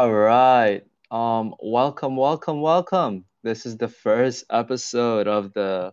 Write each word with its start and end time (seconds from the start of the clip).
All 0.00 0.10
right. 0.10 0.80
Um, 1.10 1.54
welcome, 1.60 2.16
welcome, 2.16 2.62
welcome. 2.62 3.26
This 3.42 3.66
is 3.66 3.76
the 3.76 3.88
first 3.88 4.46
episode 4.48 5.28
of 5.28 5.52
the 5.52 5.92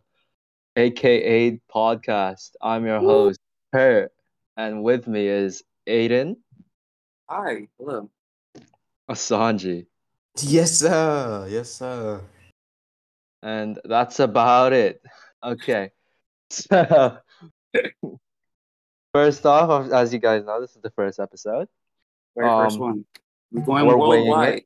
AKA 0.78 1.60
podcast. 1.70 2.52
I'm 2.62 2.86
your 2.86 3.02
Woo. 3.02 3.08
host, 3.08 3.40
Per, 3.74 4.10
and 4.56 4.82
with 4.82 5.08
me 5.10 5.28
is 5.28 5.62
Aiden 5.90 6.38
Hi, 7.30 7.68
hello. 7.78 8.10
Asanji. 9.12 9.88
Yes, 10.40 10.72
sir. 10.80 11.46
Yes, 11.50 11.70
sir. 11.72 12.22
And 13.44 13.78
that's 13.84 14.22
about 14.22 14.72
it. 14.72 15.02
Okay. 15.44 15.92
So, 16.50 17.18
first 19.14 19.46
off, 19.46 19.92
as 19.92 20.14
you 20.14 20.20
guys 20.20 20.46
know, 20.46 20.62
this 20.62 20.78
is 20.78 20.82
the 20.82 20.92
first 20.92 21.20
episode. 21.20 21.68
Very 22.38 22.48
first 22.48 22.78
Um, 22.78 22.82
one. 22.82 23.06
We're 23.52 23.62
going 23.62 23.86
we're 23.86 23.98
worldwide. 23.98 24.64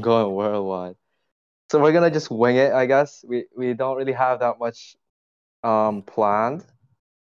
Going 0.00 0.34
worldwide. 0.34 0.96
So 1.70 1.80
we're 1.80 1.92
gonna 1.92 2.10
just 2.10 2.30
wing 2.30 2.56
it, 2.56 2.72
I 2.72 2.86
guess. 2.86 3.24
We 3.26 3.46
we 3.56 3.74
don't 3.74 3.96
really 3.96 4.12
have 4.12 4.40
that 4.40 4.58
much 4.58 4.96
um 5.62 6.02
planned, 6.02 6.60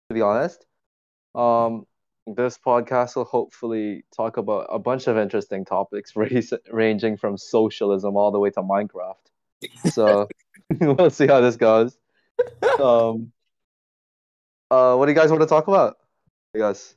to 0.09 0.13
be 0.13 0.21
honest. 0.21 0.65
Um, 1.35 1.85
this 2.25 2.57
podcast 2.57 3.15
will 3.15 3.25
hopefully 3.25 4.03
talk 4.15 4.37
about 4.37 4.67
a 4.69 4.79
bunch 4.79 5.07
of 5.07 5.17
interesting 5.17 5.65
topics, 5.65 6.15
race, 6.15 6.51
ranging 6.71 7.17
from 7.17 7.37
socialism 7.37 8.17
all 8.17 8.31
the 8.31 8.39
way 8.39 8.49
to 8.51 8.61
Minecraft. 8.61 9.15
So 9.91 10.27
we'll 10.79 11.09
see 11.09 11.27
how 11.27 11.41
this 11.41 11.55
goes. 11.55 11.97
Um, 12.79 13.31
uh, 14.69 14.95
what 14.95 15.07
do 15.07 15.11
you 15.11 15.17
guys 15.17 15.31
want 15.31 15.41
to 15.41 15.47
talk 15.47 15.67
about? 15.67 15.97
You 16.53 16.61
guys, 16.61 16.95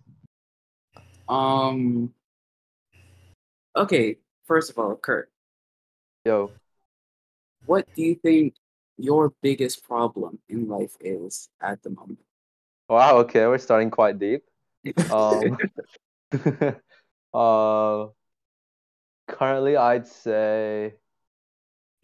Um. 1.27 2.13
Okay. 3.77 4.17
First 4.47 4.71
of 4.71 4.79
all, 4.79 4.97
Kurt, 4.97 5.31
yo, 6.25 6.51
what 7.67 7.87
do 7.95 8.03
you 8.03 8.17
think 8.17 8.55
your 8.97 9.33
biggest 9.43 9.85
problem 9.85 10.41
in 10.49 10.67
life 10.67 10.97
is 11.01 11.49
at 11.61 11.83
the 11.83 11.91
moment? 11.91 12.19
wow, 12.91 13.19
okay, 13.19 13.47
we're 13.47 13.59
starting 13.59 13.91
quite 13.91 14.19
deep. 14.19 14.43
Um, 15.11 15.59
uh, 17.35 18.07
currently, 19.29 19.77
I'd 19.77 20.07
say, 20.07 20.95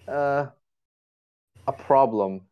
uh, 0.07 0.47
a 1.67 1.73
problem. 1.73 2.43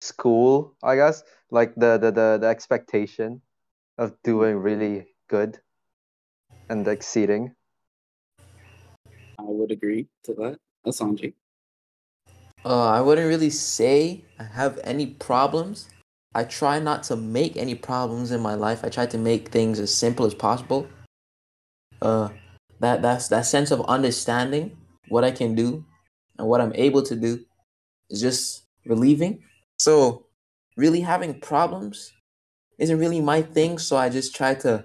School, 0.00 0.76
I 0.82 0.96
guess, 0.96 1.24
like 1.50 1.74
the 1.74 1.98
the 1.98 2.10
the, 2.12 2.38
the 2.40 2.46
expectation 2.46 3.42
of 3.98 4.14
doing 4.22 4.56
really 4.56 5.08
good 5.28 5.58
and 6.68 6.86
exceeding. 6.88 7.54
I 9.38 9.42
would 9.42 9.70
agree 9.70 10.08
to 10.24 10.34
that. 10.34 10.58
Asanji. 10.86 11.34
Uh, 12.64 12.86
I 12.88 13.00
wouldn't 13.00 13.28
really 13.28 13.50
say 13.50 14.24
I 14.38 14.44
have 14.44 14.78
any 14.82 15.06
problems. 15.06 15.88
I 16.34 16.44
try 16.44 16.80
not 16.80 17.02
to 17.04 17.16
make 17.16 17.56
any 17.56 17.74
problems 17.74 18.30
in 18.32 18.40
my 18.40 18.54
life. 18.54 18.84
I 18.84 18.88
try 18.88 19.06
to 19.06 19.18
make 19.18 19.48
things 19.48 19.78
as 19.78 19.94
simple 19.94 20.26
as 20.26 20.34
possible. 20.34 20.88
Uh, 22.02 22.30
that 22.80 23.02
that's 23.02 23.28
that 23.28 23.46
sense 23.46 23.70
of 23.70 23.80
understanding 23.86 24.76
what 25.08 25.24
I 25.24 25.30
can 25.30 25.54
do 25.54 25.84
and 26.38 26.46
what 26.48 26.60
I'm 26.60 26.74
able 26.74 27.02
to 27.02 27.16
do 27.16 27.44
is 28.10 28.20
just 28.20 28.64
relieving. 28.84 29.42
So, 29.78 30.26
really 30.76 31.00
having 31.00 31.40
problems 31.40 32.12
isn't 32.78 32.98
really 32.98 33.20
my 33.20 33.42
thing. 33.42 33.78
So 33.78 33.96
I 33.96 34.08
just 34.08 34.34
try 34.34 34.54
to 34.56 34.84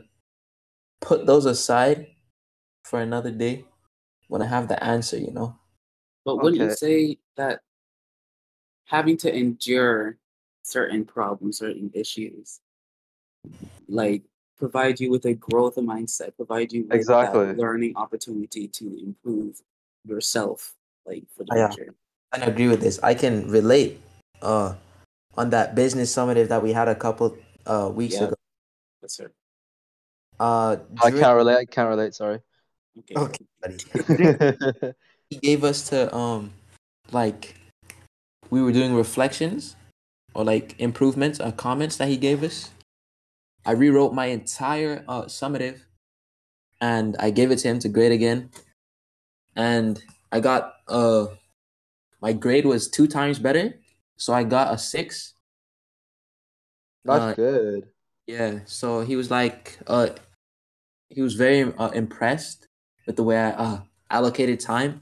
put 1.02 1.25
those 1.25 1.45
aside 1.45 2.07
for 2.85 3.02
another 3.02 3.31
day 3.31 3.66
when 4.27 4.41
I 4.41 4.45
have 4.45 4.67
the 4.67 4.81
answer. 4.81 5.17
You 5.17 5.31
know. 5.31 5.59
But 6.23 6.38
wouldn't 6.38 6.61
you 6.61 6.71
say 6.71 7.17
that 7.36 7.61
having 8.86 9.17
to 9.17 9.36
endure 9.36 10.17
certain 10.64 11.05
problems, 11.05 11.58
certain 11.58 11.89
issues, 11.93 12.59
like 13.87 14.23
provide 14.58 14.99
you 14.99 15.09
with 15.09 15.26
a 15.26 15.33
growth 15.33 15.76
mindset, 15.76 16.36
provide 16.36 16.71
you 16.71 16.83
with 16.83 16.92
Exactly. 16.93 17.45
that 17.45 17.58
learning 17.58 17.93
opportunity 17.95 18.67
to 18.67 18.86
improve 19.02 19.61
yourself, 20.05 20.76
like 21.05 21.23
for 21.36 21.43
the 21.43 21.55
Yeah. 21.55 21.67
future? 21.70 21.95
I 22.31 22.45
agree 22.45 22.67
with 22.67 22.81
this. 22.81 22.99
I 23.03 23.14
can 23.14 23.49
relate 23.49 23.99
uh 24.42 24.76
on 25.37 25.49
that 25.49 25.76
business 25.76 26.14
summative 26.15 26.47
that 26.49 26.61
we 26.64 26.73
had 26.73 26.87
a 26.87 26.95
couple 26.95 27.37
uh 27.65 27.92
weeks 27.93 28.15
Yeah. 28.15 28.27
ago. 28.27 28.36
Yes, 29.02 29.14
sir. 29.14 29.31
Uh 30.41 30.77
I 31.03 31.11
can't 31.11 31.35
relate. 31.37 31.57
I 31.57 31.65
can't 31.65 31.87
relate. 31.87 32.15
Sorry. 32.15 32.39
Okay. 32.99 33.15
Okay, 33.15 33.45
buddy. 33.61 34.93
he 35.29 35.37
gave 35.37 35.63
us 35.63 35.87
to 35.89 36.13
um 36.15 36.52
like 37.11 37.53
we 38.49 38.59
were 38.63 38.71
doing 38.71 38.95
reflections 38.95 39.75
or 40.33 40.43
like 40.43 40.79
improvements 40.79 41.39
or 41.39 41.52
comments 41.52 41.97
that 41.97 42.07
he 42.07 42.17
gave 42.17 42.41
us. 42.41 42.71
I 43.67 43.73
rewrote 43.73 44.15
my 44.15 44.25
entire 44.33 45.05
uh 45.07 45.25
summative 45.25 45.81
and 46.81 47.15
I 47.19 47.29
gave 47.29 47.52
it 47.52 47.59
to 47.59 47.67
him 47.67 47.77
to 47.77 47.89
grade 47.89 48.11
again. 48.11 48.49
And 49.55 50.02
I 50.31 50.39
got 50.39 50.73
uh 50.87 51.27
my 52.19 52.33
grade 52.33 52.65
was 52.65 52.89
two 52.89 53.05
times 53.05 53.37
better. 53.37 53.75
So 54.17 54.33
I 54.33 54.43
got 54.43 54.73
a 54.73 54.77
six. 54.79 55.35
That's 57.05 57.33
Uh, 57.33 57.33
good. 57.35 57.89
Yeah, 58.25 58.59
so 58.65 59.02
he 59.02 59.15
was 59.15 59.29
like, 59.29 59.77
uh, 59.87 60.09
he 61.11 61.22
was 61.22 61.36
very 61.36 61.61
uh, 61.77 61.89
impressed 61.89 62.67
with 63.05 63.16
the 63.16 63.23
way 63.23 63.38
I 63.38 63.49
uh, 63.52 63.82
allocated 64.10 64.60
time, 64.60 65.02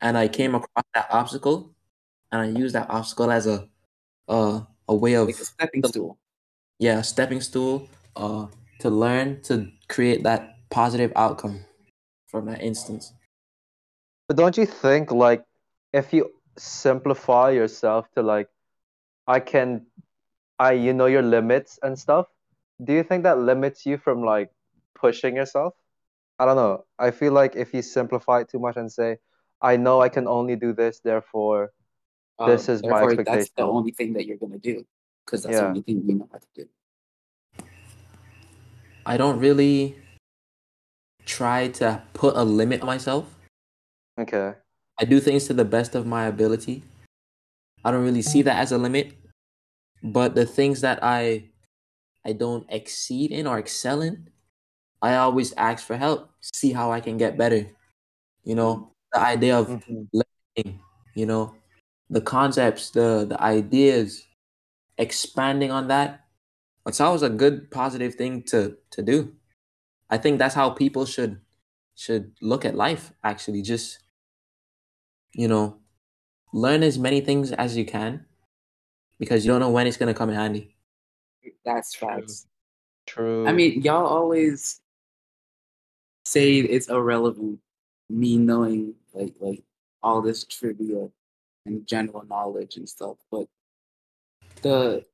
and 0.00 0.16
I 0.16 0.28
came 0.28 0.54
across 0.54 0.84
that 0.94 1.08
obstacle, 1.10 1.74
and 2.30 2.40
I 2.42 2.46
used 2.60 2.74
that 2.74 2.90
obstacle 2.90 3.30
as 3.30 3.46
a, 3.46 3.68
uh, 4.28 4.60
a 4.88 4.94
way 4.94 5.14
of 5.14 5.26
Like 5.26 5.40
a 5.40 5.44
stepping 5.44 5.84
stool. 5.84 6.18
yeah, 6.78 6.98
a 6.98 7.04
stepping 7.04 7.40
stool, 7.40 7.88
uh, 8.16 8.46
to 8.80 8.90
learn 8.90 9.40
to 9.42 9.68
create 9.88 10.22
that 10.24 10.56
positive 10.70 11.12
outcome 11.16 11.64
from 12.28 12.46
that 12.46 12.62
instance. 12.62 13.12
But 14.28 14.36
don't 14.36 14.56
you 14.56 14.66
think 14.66 15.10
like 15.10 15.44
if 15.92 16.12
you 16.12 16.30
simplify 16.58 17.50
yourself 17.50 18.06
to 18.14 18.22
like 18.22 18.48
I 19.26 19.40
can 19.40 19.86
I 20.58 20.72
you 20.72 20.92
know 20.92 21.06
your 21.06 21.22
limits 21.22 21.78
and 21.82 21.98
stuff, 21.98 22.26
do 22.84 22.92
you 22.92 23.02
think 23.02 23.22
that 23.22 23.38
limits 23.38 23.86
you 23.86 23.96
from 23.96 24.22
like 24.22 24.50
pushing 24.98 25.36
yourself? 25.36 25.74
I 26.38 26.44
don't 26.44 26.56
know. 26.56 26.84
I 26.98 27.10
feel 27.10 27.32
like 27.32 27.56
if 27.56 27.74
you 27.74 27.82
simplify 27.82 28.40
it 28.40 28.48
too 28.48 28.58
much 28.58 28.76
and 28.76 28.90
say, 28.90 29.18
I 29.60 29.76
know 29.76 30.00
I 30.00 30.08
can 30.08 30.28
only 30.28 30.56
do 30.56 30.72
this, 30.72 31.00
therefore 31.00 31.72
This 32.46 32.68
is 32.68 32.84
my 32.84 33.02
Uh, 33.02 33.06
therefore, 33.06 33.24
That's 33.24 33.50
the 33.50 33.66
only 33.66 33.90
thing 33.90 34.12
that 34.14 34.24
you're 34.26 34.36
gonna 34.36 34.62
do, 34.62 34.86
because 35.26 35.42
that's 35.42 35.58
the 35.58 35.66
only 35.66 35.82
thing 35.82 36.02
you 36.06 36.14
know 36.14 36.28
how 36.30 36.38
to 36.38 36.46
do. 36.54 36.68
I 39.04 39.16
don't 39.16 39.40
really 39.40 39.98
try 41.24 41.68
to 41.82 42.02
put 42.14 42.36
a 42.36 42.44
limit 42.44 42.80
on 42.82 42.86
myself. 42.86 43.26
okay. 44.18 44.54
I 45.00 45.04
do 45.04 45.18
things 45.18 45.46
to 45.46 45.54
the 45.54 45.64
best 45.64 45.94
of 45.94 46.06
my 46.06 46.26
ability. 46.26 46.82
I 47.84 47.90
don't 47.90 48.04
really 48.04 48.22
see 48.22 48.42
that 48.42 48.58
as 48.58 48.70
a 48.70 48.78
limit, 48.78 49.14
but 50.02 50.34
the 50.34 50.46
things 50.46 50.80
that 50.82 51.02
I 51.02 51.50
I 52.24 52.32
don't 52.34 52.66
exceed 52.68 53.30
in 53.30 53.46
or 53.46 53.58
excel 53.58 54.02
in, 54.02 54.30
I 55.02 55.16
always 55.16 55.52
ask 55.54 55.86
for 55.86 55.96
help, 55.96 56.30
see 56.40 56.72
how 56.72 56.90
I 56.92 57.00
can 57.00 57.16
get 57.18 57.38
better. 57.38 57.66
You 58.44 58.54
know, 58.54 58.92
the 59.12 59.20
idea 59.20 59.58
of 59.58 59.68
Mhm. 59.68 60.08
learning, 60.12 60.80
you 61.14 61.26
know, 61.26 61.54
the 62.10 62.20
concepts, 62.20 62.90
the 62.90 63.26
the 63.28 63.40
ideas, 63.42 64.26
expanding 64.98 65.70
on 65.70 65.88
that. 65.88 66.26
It's 66.86 67.00
always 67.00 67.22
a 67.22 67.30
good 67.30 67.70
positive 67.70 68.14
thing 68.16 68.42
to 68.44 68.78
to 68.90 69.02
do. 69.02 69.36
I 70.10 70.18
think 70.18 70.38
that's 70.38 70.54
how 70.54 70.70
people 70.70 71.06
should 71.06 71.40
should 71.94 72.32
look 72.40 72.64
at 72.64 72.74
life 72.76 73.12
actually 73.24 73.62
just 73.62 73.98
you 75.34 75.48
know 75.48 75.78
learn 76.52 76.82
as 76.82 76.98
many 76.98 77.20
things 77.20 77.52
as 77.52 77.76
you 77.76 77.84
can 77.84 78.24
because 79.18 79.44
you 79.44 79.50
don't 79.52 79.60
know 79.60 79.70
when 79.70 79.86
it's 79.86 79.96
going 79.96 80.12
to 80.12 80.16
come 80.18 80.30
in 80.30 80.36
handy 80.36 80.76
That's 81.64 81.92
True. 81.92 82.08
facts. 82.08 82.46
True. 83.06 83.46
I 83.46 83.52
mean, 83.52 83.82
y'all 83.82 84.06
always 84.06 84.80
say 86.28 86.58
it's 86.58 86.88
irrelevant 86.88 87.58
me 88.10 88.36
knowing 88.36 88.94
like 89.12 89.34
like 89.40 89.62
all 90.02 90.22
this 90.22 90.44
trivia 90.44 91.08
and 91.66 91.86
general 91.86 92.24
knowledge 92.28 92.76
and 92.76 92.88
stuff, 92.88 93.16
but 93.30 93.46
the 94.62 95.04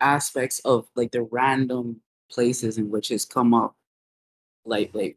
aspects 0.00 0.58
of 0.60 0.86
like 0.94 1.10
the 1.12 1.22
random 1.22 2.00
places 2.30 2.78
in 2.78 2.90
which 2.90 3.10
it's 3.10 3.24
come 3.24 3.54
up, 3.54 3.74
like 4.64 4.90
like 4.94 5.16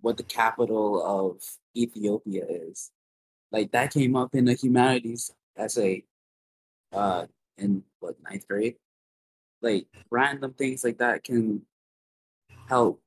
what 0.00 0.16
the 0.16 0.22
capital 0.22 1.02
of 1.02 1.42
Ethiopia 1.76 2.44
is, 2.48 2.90
like 3.50 3.70
that 3.72 3.92
came 3.92 4.14
up 4.16 4.34
in 4.34 4.44
the 4.44 4.54
humanities 4.54 5.30
essay, 5.56 6.04
uh 6.92 7.26
in 7.56 7.82
what 8.00 8.16
ninth 8.22 8.46
grade? 8.46 8.76
Like 9.62 9.86
random 10.10 10.54
things 10.54 10.84
like 10.84 10.98
that 10.98 11.24
can 11.24 11.62
help 12.68 13.02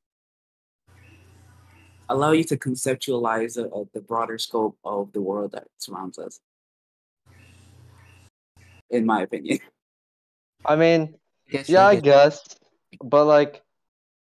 allow 2.12 2.32
you 2.32 2.44
to 2.44 2.58
conceptualize 2.58 3.56
the, 3.56 3.70
uh, 3.70 3.86
the 3.94 4.02
broader 4.02 4.38
scope 4.38 4.78
of 4.84 5.12
the 5.14 5.22
world 5.22 5.54
that 5.54 5.68
surrounds 5.78 6.20
us. 6.20 6.40
In 8.90 9.06
my 9.06 9.22
opinion, 9.22 9.60
I 10.66 10.76
mean, 10.76 11.16
Guess 11.50 11.70
yeah, 11.70 11.88
I 11.88 11.96
guess, 11.96 12.44
but 13.04 13.26
like, 13.26 13.62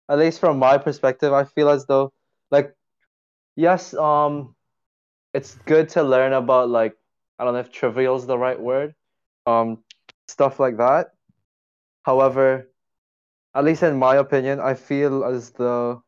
at 0.10 0.18
least 0.20 0.40
from 0.40 0.58
my 0.58 0.78
perspective, 0.78 1.34
I 1.34 1.44
feel 1.44 1.70
as 1.70 1.86
though, 1.86 2.12
like, 2.50 2.74
yes, 3.56 3.94
um, 3.94 4.56
it's 5.34 5.56
good 5.66 5.90
to 5.90 6.04
learn 6.04 6.34
about 6.34 6.70
like, 6.70 6.96
I 7.38 7.44
don't 7.44 7.54
know 7.54 7.60
if 7.60 7.72
trivial 7.72 8.16
is 8.16 8.26
the 8.26 8.38
right 8.38 8.60
word, 8.60 8.96
um, 9.46 9.84
stuff 10.28 10.60
like 10.60 10.78
that. 10.78 11.12
However, 12.04 12.70
at 13.56 13.64
least 13.64 13.84
in 13.84 13.98
my 13.98 14.16
opinion, 14.16 14.60
I 14.60 14.74
feel 14.74 15.24
as 15.24 15.52
though 15.52 16.04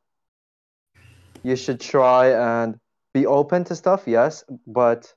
you 1.45 1.55
should 1.55 1.79
try 1.79 2.31
and 2.31 2.79
be 3.13 3.27
open 3.27 3.63
to 3.65 3.75
stuff, 3.75 4.03
yes, 4.07 4.43
but 4.65 5.13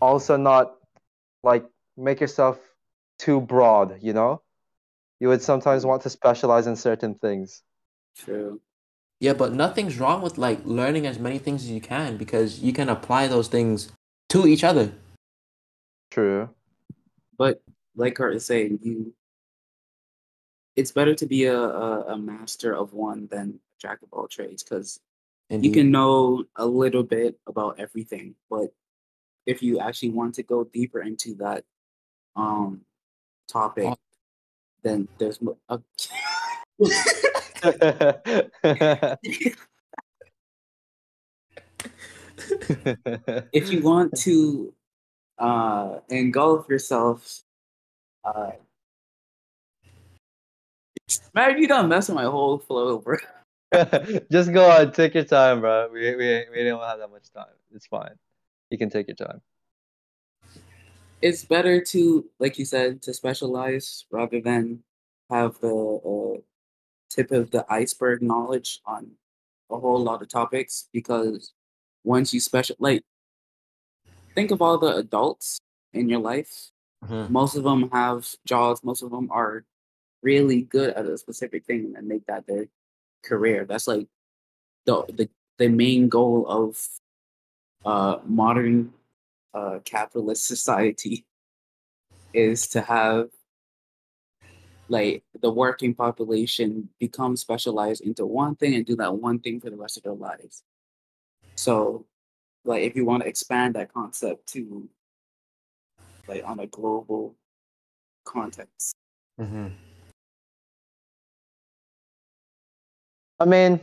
also 0.00 0.36
not 0.36 0.76
like 1.42 1.64
make 1.96 2.20
yourself 2.20 2.58
too 3.18 3.40
broad, 3.40 3.98
you 4.00 4.14
know? 4.14 4.40
You 5.20 5.28
would 5.28 5.42
sometimes 5.42 5.84
want 5.84 6.02
to 6.02 6.10
specialize 6.10 6.66
in 6.66 6.76
certain 6.76 7.14
things. 7.14 7.62
true. 8.16 8.60
Yeah, 9.20 9.32
but 9.32 9.52
nothing's 9.52 9.98
wrong 9.98 10.20
with 10.20 10.36
like 10.36 10.60
learning 10.64 11.06
as 11.06 11.18
many 11.18 11.38
things 11.38 11.62
as 11.62 11.70
you 11.70 11.80
can 11.80 12.16
because 12.16 12.60
you 12.60 12.72
can 12.72 12.88
apply 12.88 13.28
those 13.28 13.48
things 13.48 13.90
to 14.30 14.46
each 14.46 14.64
other. 14.64 14.92
True. 16.10 16.50
But 17.38 17.62
like 17.94 18.14
Kurt 18.14 18.34
is 18.36 18.44
saying, 18.44 18.78
you 18.82 19.14
it's 20.76 20.92
better 20.92 21.14
to 21.14 21.26
be 21.26 21.44
a, 21.44 21.58
a, 21.58 22.14
a 22.14 22.18
master 22.18 22.74
of 22.74 22.92
one 22.92 23.26
than 23.28 23.58
a 23.58 23.80
jack 23.80 24.02
of 24.02 24.12
all 24.12 24.28
trades 24.28 24.62
because 24.62 25.00
you 25.50 25.70
can 25.70 25.90
know 25.90 26.44
a 26.56 26.66
little 26.66 27.02
bit 27.02 27.38
about 27.46 27.78
everything, 27.78 28.34
but 28.50 28.72
if 29.46 29.62
you 29.62 29.78
actually 29.78 30.10
want 30.10 30.34
to 30.34 30.42
go 30.42 30.64
deeper 30.64 31.00
into 31.00 31.34
that 31.36 31.64
um 32.34 32.80
topic, 33.48 33.86
Oh. 33.86 33.96
then 34.82 35.08
there's 35.18 35.38
uh, 35.68 35.78
if 43.52 43.70
you 43.70 43.82
want 43.82 44.16
to 44.18 44.74
uh 45.38 45.98
engulf 46.08 46.68
yourself 46.68 47.42
uh 48.24 48.52
man 51.34 51.58
you 51.58 51.68
done 51.68 51.88
messing 51.88 52.14
my 52.14 52.24
whole 52.24 52.58
flow 52.58 52.98
bro 52.98 53.16
Just 54.30 54.52
go 54.52 54.70
on, 54.70 54.92
take 54.92 55.14
your 55.14 55.24
time, 55.24 55.60
bro. 55.60 55.88
We 55.92 56.14
we 56.14 56.46
we 56.52 56.64
don't 56.64 56.82
have 56.82 56.98
that 56.98 57.10
much 57.10 57.30
time. 57.32 57.46
It's 57.74 57.86
fine. 57.86 58.14
You 58.70 58.78
can 58.78 58.90
take 58.90 59.08
your 59.08 59.16
time. 59.16 59.40
it's 61.22 61.44
better 61.44 61.80
to 61.80 62.28
like 62.38 62.58
you 62.58 62.64
said 62.64 63.02
to 63.02 63.12
specialize 63.14 64.04
rather 64.10 64.40
than 64.40 64.82
have 65.30 65.58
the 65.60 65.74
uh, 65.74 66.40
tip 67.10 67.30
of 67.30 67.50
the 67.50 67.64
iceberg 67.70 68.22
knowledge 68.22 68.80
on 68.86 69.10
a 69.70 69.78
whole 69.78 70.02
lot 70.02 70.22
of 70.22 70.28
topics 70.28 70.88
because 70.92 71.52
once 72.04 72.32
you 72.34 72.40
special 72.40 72.76
like 72.78 73.02
think 74.34 74.50
of 74.50 74.60
all 74.62 74.78
the 74.78 74.94
adults 74.96 75.58
in 75.92 76.08
your 76.08 76.20
life 76.20 76.70
Mhm. 77.04 77.30
most 77.30 77.56
of 77.56 77.64
them 77.64 77.90
have 77.90 78.28
jobs 78.46 78.82
most 78.84 79.02
of 79.02 79.10
them 79.10 79.28
are 79.30 79.64
really 80.22 80.62
good 80.62 80.90
at 80.94 81.06
a 81.06 81.16
specific 81.18 81.64
thing 81.64 81.94
and 81.96 82.06
make 82.06 82.26
that 82.26 82.46
their 82.46 82.66
career 83.26 83.64
that's 83.64 83.86
like 83.88 84.06
the 84.86 85.04
the, 85.18 85.28
the 85.58 85.68
main 85.68 86.08
goal 86.08 86.46
of 86.48 86.78
uh 87.84 88.18
modern 88.24 88.92
uh 89.54 89.78
capitalist 89.84 90.46
society 90.54 91.24
is 92.32 92.68
to 92.68 92.80
have 92.80 93.28
like 94.88 95.24
the 95.40 95.50
working 95.50 95.94
population 95.94 96.88
become 97.00 97.36
specialized 97.36 98.02
into 98.02 98.24
one 98.24 98.54
thing 98.54 98.74
and 98.74 98.86
do 98.86 98.94
that 98.96 99.14
one 99.14 99.38
thing 99.40 99.60
for 99.60 99.70
the 99.70 99.76
rest 99.76 99.96
of 99.96 100.02
their 100.04 100.14
lives 100.14 100.62
so 101.56 102.04
like 102.64 102.82
if 102.82 102.94
you 102.94 103.04
want 103.04 103.22
to 103.22 103.28
expand 103.28 103.74
that 103.74 103.92
concept 103.92 104.46
to 104.46 104.88
like 106.28 106.42
on 106.44 106.60
a 106.60 106.66
global 106.66 107.34
context 108.24 108.94
Mhm. 109.38 109.72
I 113.38 113.44
mean, 113.44 113.80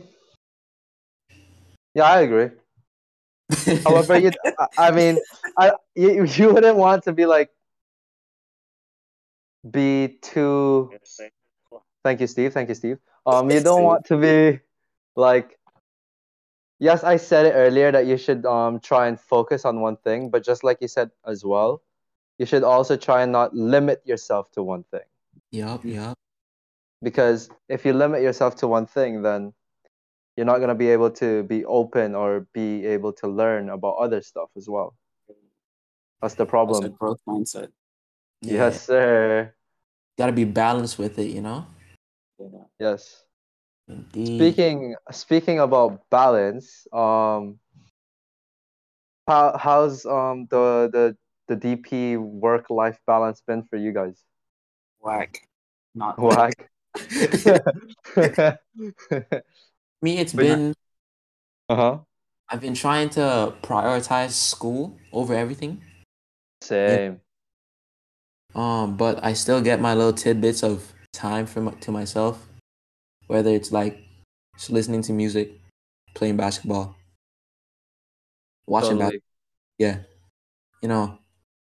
yeah, 1.94 2.04
I 2.04 2.20
agree. 2.22 2.50
However, 3.84 4.18
you, 4.18 4.32
I, 4.58 4.66
I 4.78 4.90
mean, 4.90 5.18
I 5.56 5.72
you, 5.94 6.24
you 6.24 6.52
wouldn't 6.52 6.76
want 6.76 7.04
to 7.04 7.12
be 7.12 7.26
like 7.26 7.50
be 9.68 10.18
too. 10.20 10.90
Thank 12.02 12.20
you, 12.20 12.26
Steve. 12.26 12.52
Thank 12.52 12.68
you, 12.68 12.74
Steve. 12.74 12.98
Um, 13.24 13.50
you 13.50 13.60
don't 13.60 13.82
want 13.82 14.04
to 14.06 14.16
be 14.16 14.60
like. 15.16 15.58
Yes, 16.80 17.04
I 17.04 17.16
said 17.16 17.46
it 17.46 17.52
earlier 17.52 17.92
that 17.92 18.06
you 18.06 18.18
should 18.18 18.44
um 18.44 18.80
try 18.80 19.06
and 19.06 19.18
focus 19.18 19.64
on 19.64 19.80
one 19.80 19.96
thing, 19.96 20.28
but 20.30 20.44
just 20.44 20.64
like 20.64 20.78
you 20.80 20.88
said 20.88 21.10
as 21.24 21.44
well, 21.44 21.82
you 22.38 22.46
should 22.46 22.64
also 22.64 22.96
try 22.96 23.22
and 23.22 23.30
not 23.30 23.54
limit 23.54 24.02
yourself 24.04 24.50
to 24.52 24.62
one 24.62 24.84
thing. 24.90 25.06
Yup, 25.52 25.84
yup. 25.84 26.18
Because 27.04 27.50
if 27.68 27.84
you 27.84 27.92
limit 27.92 28.22
yourself 28.22 28.56
to 28.56 28.66
one 28.66 28.86
thing 28.86 29.22
then 29.22 29.52
you're 30.36 30.46
not 30.46 30.56
going 30.56 30.68
to 30.68 30.74
be 30.74 30.88
able 30.88 31.10
to 31.10 31.44
be 31.44 31.64
open 31.64 32.14
or 32.14 32.46
be 32.52 32.84
able 32.86 33.12
to 33.12 33.28
learn 33.28 33.70
about 33.70 33.96
other 33.98 34.20
stuff 34.20 34.48
as 34.56 34.68
well. 34.68 34.96
That's 36.20 36.34
the 36.34 36.44
That's 36.44 36.48
a 36.48 36.50
problem 36.50 36.92
growth 36.98 37.20
mindset. 37.28 37.68
Yes 38.40 38.84
sir. 38.84 39.54
Gotta 40.18 40.32
be 40.32 40.44
balanced 40.44 40.98
with 40.98 41.18
it, 41.18 41.30
you 41.30 41.40
know? 41.40 41.66
yeah. 42.38 42.64
yes. 42.80 43.22
Indeed. 43.86 44.38
speaking 44.38 44.96
speaking 45.10 45.60
about 45.60 46.08
balance 46.08 46.86
um 46.90 47.58
how 49.26 49.58
how's 49.58 50.06
um 50.06 50.46
the 50.48 50.88
the 50.90 51.16
the 51.48 51.56
dp 51.56 52.16
work 52.16 52.70
life 52.70 52.98
balance 53.06 53.42
been 53.46 53.62
for 53.64 53.76
you 53.76 53.92
guys? 53.92 54.24
Whack. 55.00 55.46
Not 55.94 56.18
whack 56.18 56.70
Me, 60.02 60.18
it's 60.18 60.32
But- 60.32 60.42
been 60.42 60.74
uh-huh 61.68 61.98
I've 62.50 62.60
been 62.60 62.74
trying 62.74 63.08
to 63.10 63.54
prioritize 63.62 64.32
school 64.32 64.98
over 65.12 65.34
everything. 65.34 65.82
same 66.60 67.20
Um, 68.54 68.96
but 68.96 69.24
I 69.24 69.32
still 69.32 69.60
get 69.62 69.80
my 69.80 69.94
little 69.94 70.12
tidbits 70.12 70.62
of 70.62 70.92
time 71.12 71.46
for 71.46 71.62
my, 71.62 71.72
to 71.72 71.90
myself, 71.90 72.46
whether 73.28 73.50
it's 73.50 73.72
like 73.72 73.98
just 74.56 74.70
listening 74.70 75.00
to 75.02 75.12
music, 75.12 75.58
playing 76.14 76.36
basketball, 76.36 76.94
watching 78.66 78.90
totally. 78.98 79.04
basketball. 79.04 79.30
Yeah, 79.78 79.98
you 80.82 80.88
know, 80.88 81.18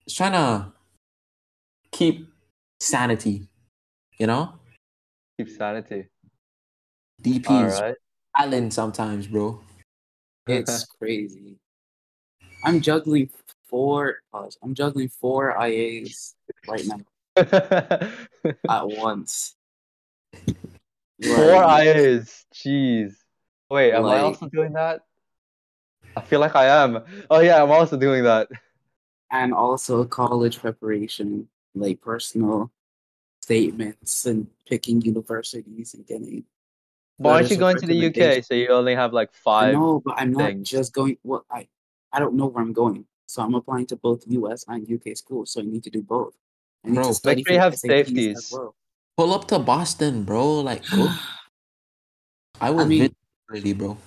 just 0.03 0.17
trying 0.17 0.33
to 0.33 0.73
keep 1.91 2.27
sanity. 2.81 3.47
You 4.19 4.27
know, 4.27 4.53
keep 5.37 5.49
sanity 5.49 6.05
DP 7.21 7.65
is 7.65 7.79
right 7.79 7.95
island 8.35 8.73
sometimes, 8.73 9.27
bro. 9.27 9.61
it's 10.47 10.85
crazy 10.85 11.57
i'm 12.63 12.81
juggling 12.81 13.29
four 13.67 14.17
pause, 14.31 14.57
i'm 14.63 14.73
juggling 14.73 15.09
four 15.09 15.55
ias 15.59 16.33
right 16.67 16.85
now 16.85 16.99
at 18.69 18.87
once 18.87 19.55
Four 21.23 21.35
Like, 21.37 21.87
IAs. 21.87 22.45
Jeez. 22.53 23.15
Wait, 23.69 23.91
am 23.91 24.05
I 24.05 24.19
also 24.19 24.47
doing 24.47 24.73
that? 24.73 25.01
I 26.15 26.21
feel 26.21 26.39
like 26.39 26.55
I 26.55 26.65
am. 26.83 27.03
Oh 27.29 27.39
yeah, 27.39 27.61
I'm 27.61 27.71
also 27.71 27.97
doing 27.97 28.23
that. 28.23 28.49
and 29.31 29.53
also 29.53 30.05
college 30.05 30.59
preparation 30.59 31.47
like 31.75 32.01
personal 32.01 32.71
statements 33.47 34.25
and 34.25 34.45
picking 34.67 34.99
universities 35.01 35.93
and 35.93 36.05
getting 36.05 36.43
Why 37.15 37.35
aren't 37.35 37.49
you 37.49 37.55
of 37.55 37.59
going 37.61 37.77
to 37.77 37.87
the 37.87 37.99
UK? 38.07 38.43
So 38.43 38.53
you 38.53 38.67
only 38.67 38.93
have 38.93 39.13
like 39.13 39.31
five. 39.33 39.73
No, 39.73 40.01
but 40.03 40.15
I'm 40.19 40.31
not 40.33 40.47
things. 40.51 40.69
just 40.69 40.91
going. 40.93 41.17
Well, 41.23 41.45
I 41.49 41.67
I 42.11 42.19
don't 42.19 42.35
know 42.35 42.47
where 42.47 42.61
I'm 42.61 42.73
going, 42.73 43.05
so 43.25 43.41
I'm 43.41 43.55
applying 43.55 43.85
to 43.87 43.95
both 43.95 44.23
U.S. 44.27 44.65
and 44.67 44.83
UK 44.95 45.15
schools. 45.15 45.51
So 45.51 45.61
I 45.61 45.63
need 45.63 45.83
to 45.87 45.89
do 45.89 46.01
both. 46.03 46.35
I 46.83 46.89
need 46.89 46.95
Bro, 46.95 47.13
to 47.13 47.19
make 47.23 47.47
sure 47.47 47.53
you 47.55 47.59
have 47.59 47.73
SATs 47.73 47.87
safeties. 47.87 48.49
well. 48.51 48.75
Pull 49.15 49.33
up 49.33 49.47
to 49.47 49.57
Boston, 49.59 50.23
bro. 50.23 50.59
Like, 50.59 50.83
go. 50.91 51.07
I 52.61 52.69
would 52.69 52.87
mean- 52.89 53.15
really, 53.47 53.73
bro. 53.73 53.97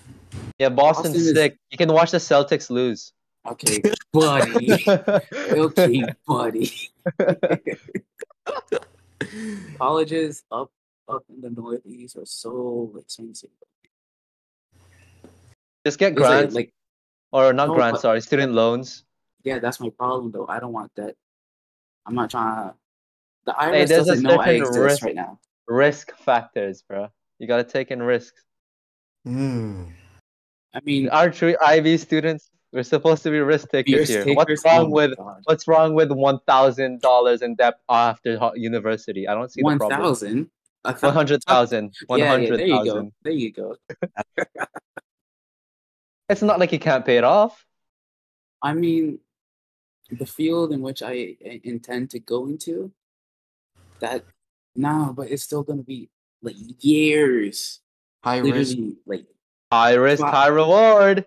Yeah, 0.59 0.69
Boston's 0.69 1.15
Boston 1.17 1.29
is- 1.29 1.35
sick. 1.35 1.57
You 1.71 1.79
can 1.79 1.91
watch 1.93 2.11
the 2.13 2.19
Celtics 2.19 2.69
lose. 2.69 3.13
okay, 3.51 3.81
buddy. 4.13 4.77
okay, 5.67 6.05
buddy. 6.29 6.71
Colleges 9.79 10.43
up 10.51 10.71
up 11.09 11.25
in 11.29 11.41
the 11.41 11.51
Northeast 11.51 12.17
are 12.17 12.27
so 12.27 12.93
expensive. 12.99 13.51
Just 15.85 15.99
get 15.99 16.15
grants 16.15 16.55
like 16.55 16.73
or 17.33 17.53
not 17.53 17.69
No, 17.69 17.75
grants, 17.75 18.03
sorry, 18.03 18.21
student 18.21 18.53
loans. 18.55 19.05
yeah, 19.43 19.59
that's 19.59 19.81
my 19.81 19.91
problem 19.91 20.31
though. 20.31 20.47
I 20.49 20.61
don't 20.61 20.73
want 20.73 20.93
that. 20.97 21.17
I'm 22.07 22.15
not 22.15 22.31
trying 22.31 22.71
to. 22.71 22.75
The 23.47 23.53
IRS 23.53 23.73
Hey, 23.73 23.85
doesn't 23.87 24.23
know 24.23 24.39
I 24.39 24.45
certain 24.47 24.63
exist 24.63 24.79
risk. 24.79 25.03
right 25.05 25.15
now. 25.15 25.39
Risk 25.67 26.15
factors, 26.17 26.83
bro. 26.83 27.09
You 27.39 27.47
gotta 27.47 27.65
take 27.65 27.91
in 27.91 28.03
risks. 28.03 28.45
Mm. 29.27 29.93
I 30.75 30.81
mean, 30.85 31.09
Our 31.09 31.31
true 31.31 31.57
IB 31.65 31.97
students, 31.97 32.51
we're 32.73 32.83
supposed 32.83 33.23
to 33.25 33.31
be 33.31 33.41
risk 33.41 33.69
takers 33.71 34.09
here. 34.09 34.25
takers, 34.25 34.37
What's 34.37 34.65
wrong 34.65 34.91
with 34.91 35.17
God. 35.17 35.41
what's 35.45 35.67
wrong 35.67 35.95
with 35.95 36.11
one 36.13 36.39
thousand 36.47 37.01
dollars 37.01 37.43
in 37.43 37.57
debt 37.57 37.75
after 37.89 38.39
university? 38.55 39.27
I 39.27 39.35
don't 39.35 39.51
see 39.51 39.63
the 39.63 39.77
problem. 39.77 40.01
thousand? 40.01 40.51
One 40.83 41.13
hundred 41.15 41.43
thousand. 41.45 41.95
One 42.07 42.21
Yeah, 42.21 42.37
yeah, 42.37 42.57
there 42.57 42.67
you 42.67 42.85
go. 42.85 43.13
There 43.23 43.33
you 43.33 43.53
go. 43.53 43.77
It's 46.29 46.43
not 46.43 46.61
like 46.61 46.71
you 46.71 46.79
can't 46.79 47.05
pay 47.05 47.17
it 47.17 47.25
off. 47.25 47.67
I 48.63 48.73
mean, 48.73 49.19
the 50.13 50.27
field 50.27 50.71
in 50.73 50.81
which 50.81 51.03
I 51.03 51.35
intend 51.65 52.11
to 52.11 52.21
go 52.21 52.47
into, 52.47 52.93
that 53.99 54.25
no, 54.77 55.13
but 55.17 55.29
it's 55.29 55.43
still 55.43 55.65
gonna 55.65 55.83
be 55.83 56.09
like 56.41 56.55
years, 56.79 57.81
High 58.23 58.39
risk. 58.39 58.79
like 59.07 59.27
High 59.73 59.95
risk, 59.95 60.23
Wow. 60.23 60.31
high 60.31 60.47
reward. 60.49 61.27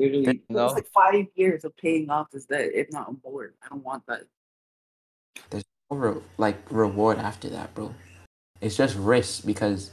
Literally 0.00 0.42
No. 0.48 0.66
it's 0.66 0.74
like 0.74 0.86
five 0.88 1.26
years 1.34 1.64
of 1.64 1.76
paying 1.76 2.10
off 2.10 2.30
this 2.30 2.46
debt, 2.46 2.70
if 2.74 2.90
not 2.92 3.14
more. 3.24 3.54
I 3.62 3.68
don't 3.68 3.84
want 3.84 4.04
that. 4.06 4.22
There's 5.50 5.64
no 5.90 5.96
re- 5.96 6.22
like 6.38 6.56
reward 6.70 7.18
after 7.18 7.48
that, 7.50 7.74
bro. 7.74 7.94
It's 8.60 8.76
just 8.76 8.96
risk 8.96 9.44
because 9.46 9.90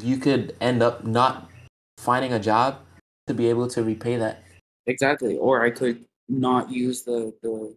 you 0.00 0.18
could 0.18 0.56
end 0.60 0.82
up 0.82 1.04
not 1.04 1.50
finding 1.98 2.32
a 2.32 2.38
job 2.40 2.78
to 3.26 3.34
be 3.34 3.48
able 3.48 3.68
to 3.68 3.82
repay 3.82 4.16
that. 4.16 4.42
Exactly. 4.86 5.36
Or 5.36 5.62
I 5.62 5.70
could 5.70 6.04
not 6.28 6.70
use 6.70 7.02
the 7.02 7.32
the 7.42 7.76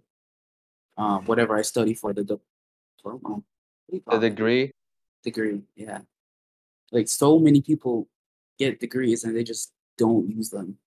uh, 0.97 1.19
whatever 1.19 1.57
I 1.57 1.63
study 1.63 1.93
for 1.93 2.13
the 2.13 2.23
diploma. 2.23 3.19
What 3.23 3.43
do 3.89 3.95
you 3.97 4.03
The 4.19 4.29
degree. 4.29 4.71
degree. 5.23 5.61
Yeah. 5.75 6.01
Like 6.91 7.07
so 7.07 7.39
many 7.39 7.61
people 7.61 8.07
get 8.59 8.79
degrees 8.79 9.23
and 9.23 9.35
they 9.35 9.43
just 9.43 9.71
don't 9.97 10.29
use 10.29 10.49
them. 10.49 10.77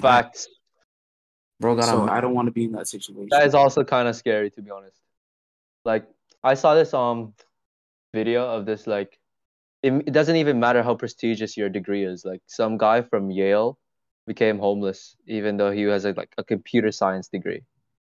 Facts. 0.00 0.48
Bro 1.60 1.76
got 1.76 1.88
So 1.88 2.08
a 2.08 2.10
I 2.10 2.20
don't 2.20 2.34
want 2.34 2.46
to 2.46 2.52
be 2.52 2.64
in 2.64 2.72
that 2.72 2.88
situation. 2.88 3.28
That 3.30 3.46
is 3.46 3.54
also 3.54 3.84
kind 3.84 4.08
of 4.08 4.16
scary 4.16 4.50
to 4.50 4.62
be 4.62 4.70
honest. 4.70 5.00
Like 5.84 6.08
I 6.42 6.54
saw 6.54 6.74
this 6.74 6.92
um 6.92 7.34
video 8.12 8.44
of 8.46 8.66
this 8.66 8.86
like 8.86 9.18
it, 9.82 9.92
it 9.92 10.12
doesn't 10.12 10.36
even 10.36 10.60
matter 10.60 10.82
how 10.82 10.94
prestigious 10.94 11.56
your 11.56 11.68
degree 11.68 12.04
is. 12.04 12.24
Like 12.24 12.40
some 12.46 12.78
guy 12.78 13.02
from 13.02 13.30
Yale 13.30 13.78
became 14.26 14.58
homeless 14.58 15.16
even 15.26 15.56
though 15.56 15.70
he 15.70 15.82
has 15.82 16.04
a, 16.04 16.12
like 16.12 16.32
a 16.38 16.44
computer 16.44 16.90
science 16.90 17.28
degree. 17.28 17.62
Like 17.62 17.62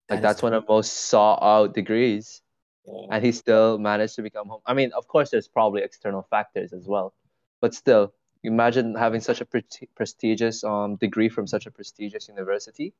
That 0.09 0.15
is 0.17 0.21
that's 0.21 0.43
one 0.43 0.53
of 0.53 0.65
the 0.65 0.73
most 0.73 0.91
sought 0.93 1.39
out 1.41 1.73
degrees 1.73 2.41
Yeah. 2.85 3.07
and 3.11 3.25
he 3.25 3.31
still 3.31 3.77
managed 3.77 4.15
to 4.15 4.21
become 4.21 4.47
home. 4.47 4.61
I 4.65 4.73
mean, 4.73 4.91
of 4.93 5.07
course 5.07 5.31
there's 5.31 5.47
probably 5.47 5.81
external 5.81 6.23
factors 6.29 6.73
as 6.73 6.85
well. 6.87 7.13
But 7.61 7.73
still, 7.73 8.13
imagine 8.45 8.95
having 8.95 9.21
such 9.21 9.41
a 9.41 9.45
pre- 9.45 9.65
prestigious 9.95 10.63
um 10.63 10.95
degree 10.97 11.29
from 11.29 11.45
such 11.47 11.65
a 11.65 11.71
prestigious 11.71 12.27
university 12.29 12.93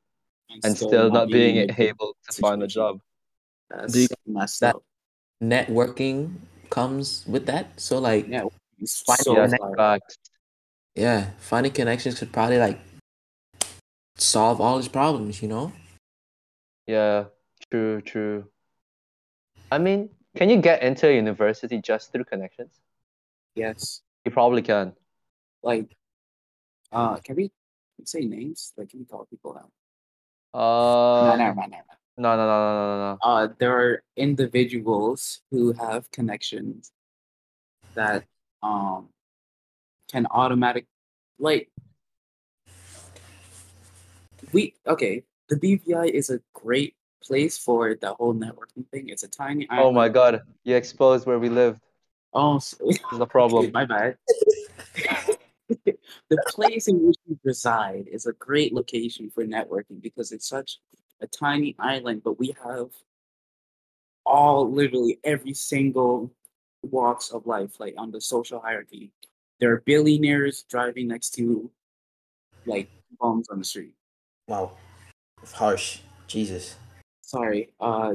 and 0.64 0.76
still, 0.76 1.10
not 1.10 1.28
being 1.28 1.56
in 1.56 1.70
a 1.70 1.74
good 1.74 1.80
able 1.90 2.16
to 2.28 2.32
find 2.40 2.62
a 2.62 2.66
job. 2.66 3.00
That's 3.70 3.92
Do 3.92 4.00
you- 4.00 4.08
messed 4.26 4.60
that- 4.60 4.76
up. 4.76 4.82
networking 5.42 6.36
comes 6.70 7.24
with 7.26 7.46
that. 7.46 7.78
So 7.80 7.98
like 7.98 8.26
Yeah, 8.28 8.44
Find 9.06 9.18
so 9.20 9.32
yeah, 9.36 9.98
yeah, 10.94 11.30
finding 11.38 11.72
connections 11.72 12.18
could 12.18 12.32
probably 12.32 12.58
like 12.58 12.78
solve 14.16 14.60
all 14.60 14.76
his 14.76 14.88
problems, 14.88 15.42
you 15.42 15.48
know? 15.48 15.72
Yeah, 16.86 17.24
true, 17.70 18.00
true. 18.02 18.46
I 19.72 19.78
mean, 19.78 20.10
can 20.36 20.48
you 20.50 20.58
get 20.60 20.82
into 20.82 21.08
a 21.08 21.14
university 21.14 21.80
just 21.80 22.12
through 22.12 22.24
connections? 22.24 22.80
Yes. 23.54 24.02
You 24.24 24.30
probably 24.30 24.62
can. 24.62 24.92
Like, 25.66 25.96
uh, 26.92 27.16
can 27.16 27.34
we 27.34 27.50
say 28.04 28.20
names? 28.20 28.72
Like, 28.76 28.90
can 28.90 29.00
we 29.00 29.04
call 29.04 29.26
people 29.28 29.58
out? 29.58 29.72
Uh, 30.54 31.24
no, 31.24 31.36
never 31.36 31.54
mind, 31.56 31.72
never 31.72 31.82
mind. 31.88 31.98
no, 32.18 32.36
no, 32.36 32.46
no, 32.46 32.58
no, 32.72 32.96
no, 32.96 32.96
no. 33.10 33.18
Uh, 33.20 33.48
there 33.58 33.76
are 33.76 34.04
individuals 34.16 35.40
who 35.50 35.72
have 35.72 36.08
connections 36.12 36.92
that 37.96 38.24
um 38.62 39.08
can 40.08 40.26
automatic 40.30 40.86
like 41.38 41.68
we 44.52 44.74
okay 44.86 45.24
the 45.48 45.56
BVI 45.56 46.06
is 46.14 46.30
a 46.30 46.38
great 46.52 46.94
place 47.24 47.58
for 47.58 47.96
the 48.00 48.14
whole 48.14 48.34
networking 48.34 48.86
thing. 48.92 49.08
It's 49.08 49.24
a 49.24 49.28
tiny 49.28 49.66
Oh 49.70 49.90
my. 49.90 50.08
God, 50.08 50.42
you 50.64 50.76
exposed 50.76 51.26
where 51.26 51.38
we 51.40 51.48
lived. 51.48 51.82
Oh, 52.32 52.58
so, 52.58 52.76
This 52.86 53.00
is 53.10 53.18
the 53.18 53.26
problem. 53.26 53.72
my 53.72 53.84
bad. 53.84 54.16
the 56.28 56.42
place 56.48 56.88
in 56.88 57.06
which 57.06 57.16
we 57.28 57.36
reside 57.44 58.06
is 58.10 58.26
a 58.26 58.32
great 58.34 58.72
location 58.72 59.30
for 59.30 59.44
networking 59.44 60.00
because 60.00 60.32
it's 60.32 60.48
such 60.48 60.78
a 61.20 61.26
tiny 61.26 61.74
island, 61.78 62.22
but 62.24 62.38
we 62.38 62.54
have 62.64 62.88
all 64.24 64.70
literally 64.70 65.18
every 65.24 65.54
single 65.54 66.32
walks 66.82 67.30
of 67.30 67.46
life, 67.46 67.80
like 67.80 67.94
on 67.96 68.10
the 68.10 68.20
social 68.20 68.60
hierarchy. 68.60 69.10
There 69.60 69.72
are 69.72 69.80
billionaires 69.80 70.64
driving 70.68 71.08
next 71.08 71.30
to 71.34 71.70
like 72.66 72.90
bums 73.20 73.48
on 73.48 73.58
the 73.58 73.64
street. 73.64 73.94
Wow. 74.48 74.72
It's 75.42 75.52
harsh. 75.52 76.00
Jesus. 76.26 76.76
Sorry, 77.22 77.70
uh, 77.80 78.14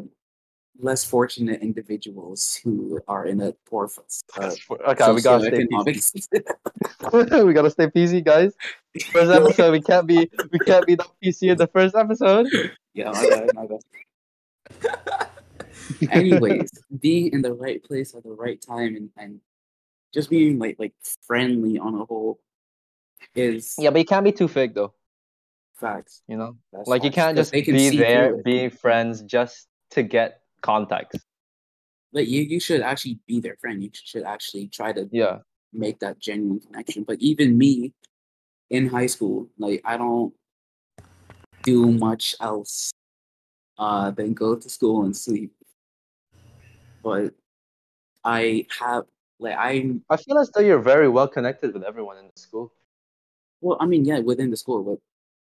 less 0.82 1.04
fortunate 1.04 1.62
individuals 1.62 2.60
who 2.64 3.00
are 3.08 3.26
in 3.26 3.42
a 3.42 3.54
poor 3.66 3.90
uh, 4.38 4.52
Okay, 4.88 5.12
we 5.12 5.22
gotta 5.22 5.46
stay 5.46 5.68
PG. 5.68 6.24
we 7.44 7.54
gotta 7.54 7.70
stay 7.70 7.90
PG, 7.90 8.22
guys. 8.22 8.54
First 9.12 9.32
episode, 9.32 9.72
we 9.72 9.82
can't 9.82 10.08
be 10.08 10.30
we 10.52 10.60
can't 10.60 10.86
be 10.86 10.96
that 10.96 11.08
PC 11.24 11.52
in 11.52 11.58
the 11.58 11.68
first 11.68 11.96
episode. 11.96 12.48
Yeah, 12.94 13.12
my 13.12 13.30
bad, 13.30 13.50
my 13.54 13.68
bad. 13.68 13.82
Anyways, 16.12 16.72
being 17.00 17.32
in 17.34 17.42
the 17.42 17.54
right 17.54 17.84
place 17.84 18.16
at 18.16 18.24
the 18.24 18.32
right 18.32 18.62
time 18.62 18.96
and, 18.96 19.10
and 19.18 19.40
just 20.14 20.30
being 20.30 20.60
like 20.60 20.78
like 20.80 20.94
friendly 21.26 21.78
on 21.78 21.96
a 21.96 22.06
whole 22.06 22.40
is 23.36 23.76
Yeah, 23.78 23.92
but 23.92 24.00
you 24.00 24.06
can't 24.06 24.24
be 24.24 24.32
too 24.32 24.48
fake 24.48 24.74
though. 24.74 24.94
facts. 25.76 26.22
You 26.28 26.38
know, 26.38 26.58
That's 26.72 26.88
like 26.88 27.04
you 27.04 27.12
can't 27.12 27.38
just 27.38 27.52
can 27.52 27.64
be 27.64 27.96
there 27.98 28.38
being 28.44 28.70
friends 28.70 29.22
just 29.24 29.68
to 29.92 30.04
get 30.04 30.41
contacts. 30.62 31.20
But 32.14 32.28
you, 32.28 32.42
you 32.42 32.60
should 32.60 32.82
actually 32.82 33.20
be 33.28 33.40
their 33.40 33.56
friend. 33.58 33.82
You 33.84 33.90
should 33.94 34.24
actually 34.24 34.68
try 34.68 34.94
to 34.94 35.10
Yeah, 35.12 35.40
make 35.74 36.00
that 36.00 36.20
genuine 36.20 36.60
connection. 36.60 37.04
But 37.04 37.20
even 37.22 37.58
me 37.58 37.94
in 38.70 38.88
high 38.88 39.08
school, 39.08 39.50
like 39.58 39.82
I 39.86 39.98
don't 39.98 40.34
do 41.64 41.92
much 41.92 42.36
else 42.40 42.92
uh 43.78 44.12
than 44.12 44.34
go 44.34 44.56
to 44.56 44.70
school 44.70 45.04
and 45.06 45.16
sleep. 45.16 45.54
But 47.04 47.34
I 48.24 48.68
have 48.80 49.06
like 49.40 49.58
I'm 49.58 50.04
I 50.10 50.18
feel 50.18 50.38
as 50.40 50.52
though 50.52 50.62
you're 50.62 50.80
very 50.82 51.10
well 51.10 51.28
connected 51.28 51.74
with 51.74 51.84
everyone 51.84 52.18
in 52.18 52.26
the 52.34 52.42
school. 52.42 52.74
well, 53.62 53.78
I 53.82 53.86
mean, 53.88 54.06
yeah, 54.06 54.20
within 54.20 54.52
the 54.52 54.58
school, 54.58 54.84
but 54.84 55.00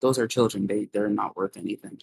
those 0.00 0.18
are 0.18 0.28
children. 0.28 0.66
They 0.66 0.86
they're 0.92 1.08
not 1.10 1.36
worth 1.36 1.56
anything. 1.56 2.00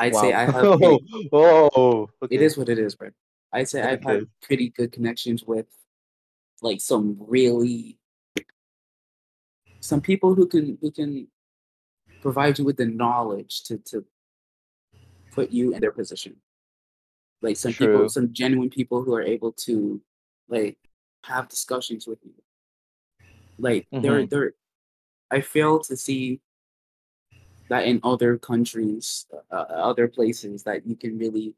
I'd 0.00 0.14
say 0.16 0.32
I 0.32 0.46
have 0.50 0.54
oh, 0.64 0.78
pretty- 0.78 1.28
oh, 1.32 2.10
okay. 2.22 2.34
it 2.34 2.42
is 2.42 2.56
what 2.56 2.68
it 2.68 2.78
is, 2.78 2.94
bro. 2.96 3.10
I'd 3.52 3.68
say 3.68 3.82
I've 3.82 4.02
had 4.02 4.26
pretty 4.40 4.70
good 4.70 4.92
connections 4.92 5.44
with 5.44 5.66
like 6.62 6.80
some 6.80 7.16
really 7.20 7.98
some 9.80 10.00
people 10.00 10.34
who 10.34 10.46
can 10.46 10.78
who 10.80 10.90
can 10.90 11.26
provide 12.20 12.58
you 12.58 12.64
with 12.64 12.76
the 12.76 12.86
knowledge 12.86 13.62
to 13.64 13.78
to 13.78 14.04
put 15.32 15.50
you 15.50 15.74
in 15.74 15.80
their 15.80 15.92
position. 15.92 16.36
Like 17.42 17.56
some 17.56 17.72
True. 17.72 17.86
people, 17.88 18.08
some 18.08 18.32
genuine 18.32 18.70
people 18.70 19.02
who 19.02 19.14
are 19.14 19.22
able 19.22 19.52
to 19.64 20.00
like 20.48 20.78
have 21.24 21.48
discussions 21.48 22.06
with 22.06 22.18
you. 22.24 22.32
Like 23.58 23.86
they're 23.92 24.22
Mhm. 24.22 24.30
they're 24.30 24.54
I 25.30 25.40
fail 25.42 25.78
to 25.80 25.96
see 25.96 26.40
that 27.70 27.86
in 27.86 28.00
other 28.02 28.36
countries, 28.36 29.26
uh, 29.50 29.54
other 29.54 30.08
places 30.08 30.64
that 30.64 30.84
you 30.86 30.96
can 30.96 31.16
really 31.18 31.54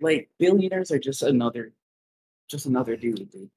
like 0.00 0.30
billionaires 0.38 0.90
are 0.90 0.98
just 0.98 1.22
another 1.22 1.72
just 2.48 2.64
another 2.64 2.96
dude, 2.96 3.30
dude. 3.30 3.50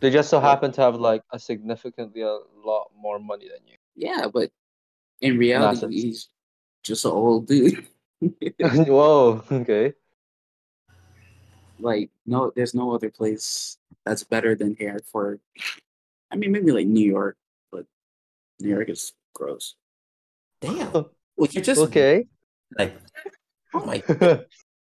They 0.00 0.10
just 0.10 0.28
so 0.28 0.38
happen 0.38 0.70
to 0.72 0.80
have 0.82 0.96
like 0.96 1.22
a 1.32 1.38
significantly 1.38 2.20
a 2.20 2.38
lot 2.62 2.90
more 2.94 3.18
money 3.18 3.48
than 3.48 3.66
you. 3.66 3.76
Yeah, 3.96 4.26
but 4.32 4.50
in 5.22 5.38
reality, 5.38 5.80
Nonsense. 5.80 5.94
he's 5.94 6.28
just 6.84 7.06
an 7.06 7.12
old 7.12 7.48
dude. 7.48 7.86
Whoa, 8.60 9.42
okay. 9.50 9.94
like 11.80 12.10
no, 12.26 12.52
there's 12.54 12.74
no 12.74 12.92
other 12.92 13.10
place 13.10 13.78
that's 14.04 14.24
better 14.24 14.54
than 14.54 14.76
here 14.78 15.00
for. 15.10 15.40
I 16.30 16.36
mean, 16.36 16.52
maybe 16.52 16.72
like 16.72 16.86
New 16.86 17.08
York, 17.08 17.38
New 18.60 18.68
York 18.70 18.88
is 18.88 19.12
gross. 19.34 19.74
Damn. 20.60 20.88
Oh, 20.94 21.10
well, 21.36 21.48
you're 21.50 21.62
just 21.62 21.80
Okay. 21.80 22.26
like, 22.78 22.96
oh 23.74 23.84
my. 23.86 24.02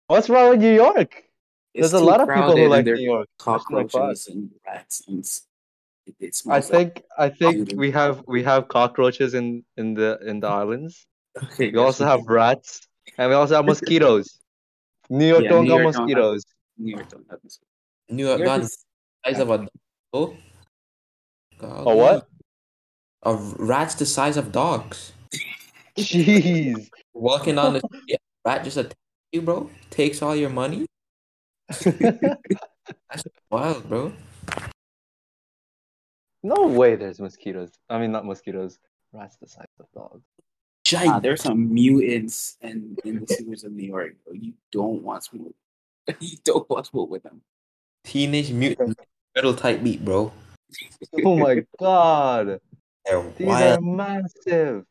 What's 0.06 0.28
wrong 0.30 0.50
with 0.50 0.60
New 0.60 0.72
York? 0.74 1.24
It's 1.74 1.90
There's 1.90 1.92
a 1.92 2.04
lot 2.04 2.20
of 2.20 2.28
people 2.28 2.56
who 2.56 2.66
like 2.68 2.86
New 2.86 2.94
York. 2.96 3.28
cockroaches 3.38 3.94
us. 3.94 4.28
and 4.28 4.50
rats 4.66 5.02
and 5.06 5.22
it, 6.06 6.14
it 6.18 6.26
I 6.28 6.30
smells 6.32 6.70
like- 6.70 6.94
think 6.94 7.04
I 7.18 7.28
think 7.28 7.72
we 7.76 7.90
have 7.90 8.24
we 8.26 8.42
have 8.42 8.68
cockroaches 8.68 9.34
in 9.34 9.64
in 9.76 9.92
the 9.94 10.18
in 10.26 10.40
the 10.40 10.48
islands. 10.48 11.06
Okay, 11.36 11.68
We 11.70 11.76
yes, 11.76 11.84
also 11.84 12.04
we 12.04 12.10
have 12.10 12.26
rats 12.26 12.88
and 13.18 13.28
we 13.28 13.34
also 13.34 13.56
have 13.56 13.66
mosquitoes. 13.74 14.40
New 15.10 15.26
York 15.28 15.44
Yeah, 15.44 15.50
don't 15.50 15.64
New 15.64 15.70
got 15.70 15.80
York 15.82 15.92
don't 15.94 15.94
have- 15.94 16.08
mosquitoes. 16.08 16.44
New 16.78 16.92
York 16.96 17.08
don't 17.10 17.26
have 17.30 17.40
this. 17.44 17.58
New 18.08 18.26
York 18.26 18.38
New 18.40 18.44
York 18.46 18.48
got 18.48 18.58
the 18.60 18.64
is- 18.64 18.84
size 19.26 19.38
of 19.40 19.50
a 19.50 19.58
dog. 20.14 20.36
A 21.60 21.94
what? 21.94 22.26
A 23.24 23.34
rat's 23.34 23.94
the 23.94 24.06
size 24.06 24.36
of 24.36 24.52
dogs. 24.52 25.12
Jeez. 25.98 26.88
Walking 27.14 27.56
down 27.56 27.74
the 27.74 27.80
street, 27.86 28.16
a 28.16 28.48
rat 28.48 28.64
just 28.64 28.76
attacks 28.76 28.94
you, 29.32 29.42
bro. 29.42 29.70
Takes 29.90 30.22
all 30.22 30.36
your 30.36 30.50
money. 30.50 30.86
That's 31.68 33.24
wild, 33.50 33.88
bro. 33.88 34.12
no 36.42 36.66
way 36.68 36.96
there's 36.96 37.20
mosquitoes. 37.20 37.70
I 37.90 37.98
mean 37.98 38.12
not 38.12 38.24
mosquitoes. 38.24 38.78
Rats 39.12 39.36
the 39.36 39.48
size 39.48 39.66
of 39.80 39.86
dogs. 39.92 40.22
Ah, 40.38 40.42
Giant. 40.84 41.22
there's 41.22 41.42
some 41.42 41.72
mutants 41.72 42.56
in, 42.62 42.96
in 43.04 43.20
the 43.20 43.26
sewers 43.26 43.64
of 43.64 43.72
New 43.72 43.86
York. 43.86 44.12
bro. 44.24 44.34
You 44.34 44.54
don't 44.72 45.02
want 45.02 45.24
smoke. 45.24 45.54
You 46.20 46.36
don't 46.44 46.68
want 46.70 46.84
to 46.84 46.90
smoke 46.90 47.10
with 47.10 47.22
them. 47.22 47.42
Teenage 48.04 48.52
Mutant 48.52 48.98
Metal 49.34 49.54
type 49.54 49.82
beat, 49.82 50.02
bro. 50.04 50.32
Oh 51.24 51.36
my 51.36 51.64
god. 51.78 52.60
They're 53.08 53.22
These 53.38 53.46
wild. 53.46 53.78
are 53.78 53.80
massive. 53.80 54.84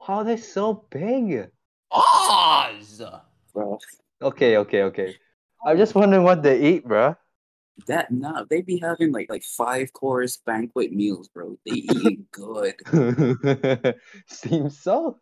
How 0.00 0.14
are 0.18 0.24
they 0.24 0.36
so 0.38 0.86
big? 0.90 1.50
Oz! 1.90 3.02
Bro, 3.52 3.78
Okay, 4.22 4.56
okay, 4.58 4.82
okay. 4.84 5.16
I'm 5.64 5.76
just 5.76 5.94
wondering 5.94 6.24
what 6.24 6.42
they 6.42 6.60
eat, 6.60 6.84
bro. 6.86 7.16
that 7.86 8.10
nah, 8.10 8.44
they 8.48 8.62
be 8.62 8.78
having 8.78 9.12
like 9.12 9.28
like 9.30 9.42
five 9.44 9.92
course 9.92 10.36
banquet 10.38 10.92
meals, 10.92 11.28
bro. 11.28 11.58
They 11.66 11.72
eat 11.72 12.30
good. 12.32 12.74
Seems 14.26 14.78
so. 14.80 15.18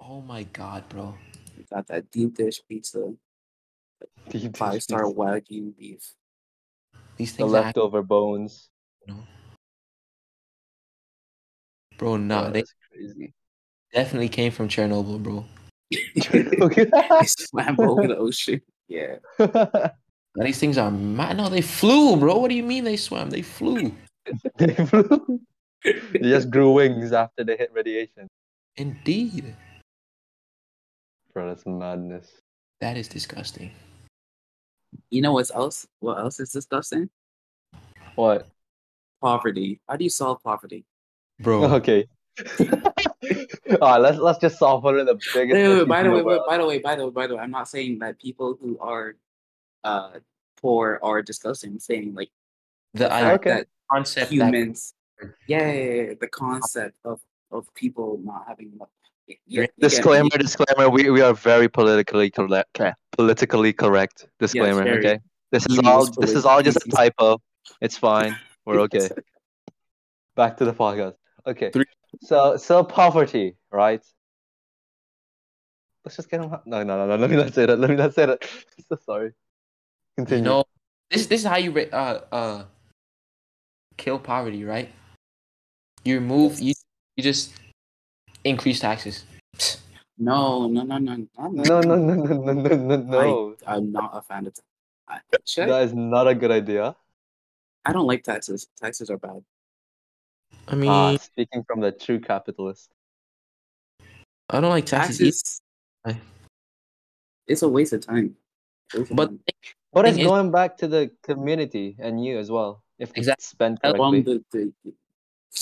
Oh 0.00 0.20
my 0.22 0.44
god, 0.44 0.88
bro. 0.88 1.14
They 1.56 1.64
got 1.64 1.86
that 1.88 2.10
deep 2.10 2.34
dish 2.36 2.60
pizza, 2.68 3.12
Deep 4.30 4.56
five 4.56 4.74
dish 4.74 4.84
star 4.84 5.04
pizza. 5.06 5.20
wagyu 5.20 5.76
beef. 5.76 6.14
These 7.16 7.32
things 7.32 7.48
are 7.52 7.62
leftover 7.62 8.02
bones. 8.02 8.70
Bro. 12.00 12.16
Nah, 12.16 12.44
Bro, 12.44 12.52
they 12.52 12.64
crazy. 12.90 13.34
definitely 13.92 14.30
came 14.30 14.50
from 14.50 14.68
Chernobyl, 14.68 15.22
bro. 15.22 15.44
Okay. 16.62 16.84
they 17.20 17.26
swam 17.26 17.78
over 17.78 18.08
the 18.08 18.16
ocean. 18.16 18.60
Yeah. 18.88 19.16
Now, 20.36 20.44
These 20.44 20.60
things 20.60 20.78
are 20.78 20.92
mad. 20.92 21.36
No, 21.36 21.48
they 21.48 21.60
flew, 21.60 22.16
bro. 22.16 22.38
What 22.38 22.50
do 22.50 22.54
you 22.54 22.62
mean 22.62 22.84
they 22.84 22.96
swam? 22.96 23.30
They 23.30 23.42
flew. 23.42 23.92
they 24.56 24.74
flew. 24.74 25.40
They 25.82 26.20
just 26.20 26.50
grew 26.50 26.70
wings 26.70 27.12
after 27.12 27.42
they 27.42 27.56
hit 27.56 27.72
radiation. 27.74 28.28
Indeed. 28.76 29.56
Bro, 31.34 31.48
that's 31.48 31.66
madness. 31.66 32.30
That 32.80 32.96
is 32.96 33.08
disgusting. 33.08 33.72
You 35.10 35.20
know 35.22 35.32
what's 35.32 35.50
else? 35.50 35.88
What 35.98 36.18
else 36.20 36.38
is 36.38 36.52
disgusting? 36.52 37.10
What? 38.14 38.46
Poverty. 39.20 39.80
How 39.88 39.96
do 39.96 40.04
you 40.04 40.10
solve 40.10 40.44
poverty? 40.44 40.84
Bro. 41.40 41.64
Okay. 41.80 42.06
Alright, 43.70 44.00
let's 44.00 44.18
let's 44.18 44.38
just 44.38 44.58
solve 44.58 44.82
one 44.84 44.98
of 44.98 45.06
the 45.06 45.14
biggest. 45.34 45.54
Wait, 45.54 45.68
wait, 45.68 45.78
wait, 45.78 45.88
by 45.88 46.02
the 46.02 46.10
way, 46.10 46.22
wait, 46.22 46.40
by 46.48 46.56
the 46.58 46.66
way, 46.66 46.78
by 46.78 46.94
the 46.96 47.04
way, 47.04 47.10
by 47.10 47.26
the 47.26 47.36
way, 47.36 47.42
I'm 47.42 47.50
not 47.50 47.68
saying 47.68 47.98
that 48.00 48.18
people 48.20 48.56
who 48.60 48.78
are 48.80 49.14
uh 49.84 50.12
poor 50.60 50.98
are 51.02 51.22
disgusting. 51.22 51.72
I'm 51.72 51.78
saying 51.80 52.14
like 52.14 52.30
The 52.94 53.04
the 53.08 53.14
I- 53.14 53.20
fact 53.20 53.34
Okay. 53.46 53.50
that 53.50 53.66
concept 53.92 54.30
that 54.30 54.34
humans, 54.34 54.94
yeah, 55.46 55.70
yeah, 55.72 55.92
yeah, 56.02 56.14
the 56.20 56.28
concept 56.28 56.96
of 57.04 57.20
of 57.50 57.66
people 57.74 58.20
not 58.24 58.44
having 58.48 58.72
enough. 58.74 58.88
Yeah, 59.26 59.36
you 59.46 59.60
get 59.62 59.70
me. 59.76 59.82
Disclaimer, 59.88 60.36
disclaimer. 60.38 60.88
We 60.88 61.10
we 61.10 61.20
are 61.20 61.34
very 61.34 61.68
politically 61.68 62.30
correct. 62.30 62.80
Politically 63.12 63.72
correct. 63.72 64.26
Disclaimer. 64.38 64.84
very. 64.84 64.98
okay. 64.98 65.16
This 65.52 65.66
is 65.66 65.78
all. 65.80 66.06
This 66.06 66.32
is 66.32 66.44
all 66.46 66.62
just 66.62 66.78
a 66.86 66.88
typo. 66.90 67.38
It's 67.80 67.98
fine. 67.98 68.36
We're 68.64 68.80
okay. 68.86 69.08
Back 70.36 70.56
to 70.58 70.64
the 70.64 70.72
podcast. 70.72 71.19
Okay. 71.46 71.70
Three. 71.70 71.84
So 72.20 72.56
so 72.56 72.84
poverty, 72.84 73.56
right? 73.70 74.02
Let's 76.04 76.16
just 76.16 76.30
get 76.30 76.40
him. 76.40 76.50
No, 76.66 76.82
no, 76.82 76.84
no, 76.84 77.06
no. 77.06 77.16
Let 77.16 77.30
me 77.30 77.36
not 77.36 77.52
say 77.54 77.66
that. 77.66 77.78
Let 77.78 77.90
me 77.90 77.96
not 77.96 78.14
say 78.14 78.26
that. 78.26 78.44
so 78.88 78.96
sorry. 79.04 79.26
you 79.26 79.32
Continue. 80.16 80.44
know 80.44 80.64
this 81.10 81.26
this 81.26 81.40
is 81.42 81.46
how 81.46 81.56
you 81.56 81.76
uh 81.92 82.20
uh 82.32 82.64
kill 83.96 84.18
poverty, 84.18 84.64
right? 84.64 84.90
You 86.04 86.16
remove 86.16 86.60
you 86.60 86.74
you 87.16 87.22
just 87.22 87.52
increase 88.44 88.80
taxes. 88.80 89.24
No, 90.18 90.68
no, 90.68 90.82
no, 90.82 90.98
no, 90.98 91.16
no, 91.16 91.26
no, 91.38 91.80
no, 91.80 91.80
no, 91.80 91.94
no, 91.94 92.14
no, 92.14 92.52
no, 92.52 92.76
no, 92.76 92.96
no. 92.96 93.56
I, 93.66 93.74
I'm 93.76 93.90
not 93.90 94.10
a 94.12 94.20
fan 94.20 94.46
of. 94.46 94.54
ta- 94.54 94.62
I. 95.08 95.20
That 95.56 95.82
is 95.84 95.94
not 95.94 96.28
a 96.28 96.34
good 96.34 96.50
idea. 96.50 96.94
I 97.84 97.92
don't 97.92 98.06
like 98.06 98.22
taxes. 98.22 98.68
Taxes 98.80 99.08
are 99.08 99.16
bad. 99.16 99.42
I 100.68 100.74
mean, 100.74 100.90
Ah, 100.90 101.16
speaking 101.16 101.64
from 101.64 101.80
the 101.80 101.92
true 101.92 102.20
capitalist. 102.20 102.90
I 104.48 104.60
don't 104.60 104.70
like 104.70 104.86
taxes, 104.86 105.42
Taxes. 105.42 105.62
I- 106.04 106.20
It's 107.46 107.62
a 107.62 107.68
waste 107.68 107.92
of 107.92 108.00
time. 108.04 108.36
Waste 108.94 109.10
of 109.10 109.16
but 109.16 109.26
time. 109.28 109.40
But 109.92 110.06
it's 110.06 110.16
Thing 110.16 110.24
is- 110.24 110.28
going 110.30 110.50
back 110.52 110.76
to 110.78 110.88
the 110.88 111.10
community 111.22 111.96
and 111.98 112.24
you 112.24 112.38
as 112.38 112.50
well. 112.50 112.82
If 112.98 113.10
it's 113.10 113.18
Exactly. 113.18 113.42
spent 113.44 113.82
correctly. 113.82 114.20
the, 114.20 114.44
the, 114.52 114.72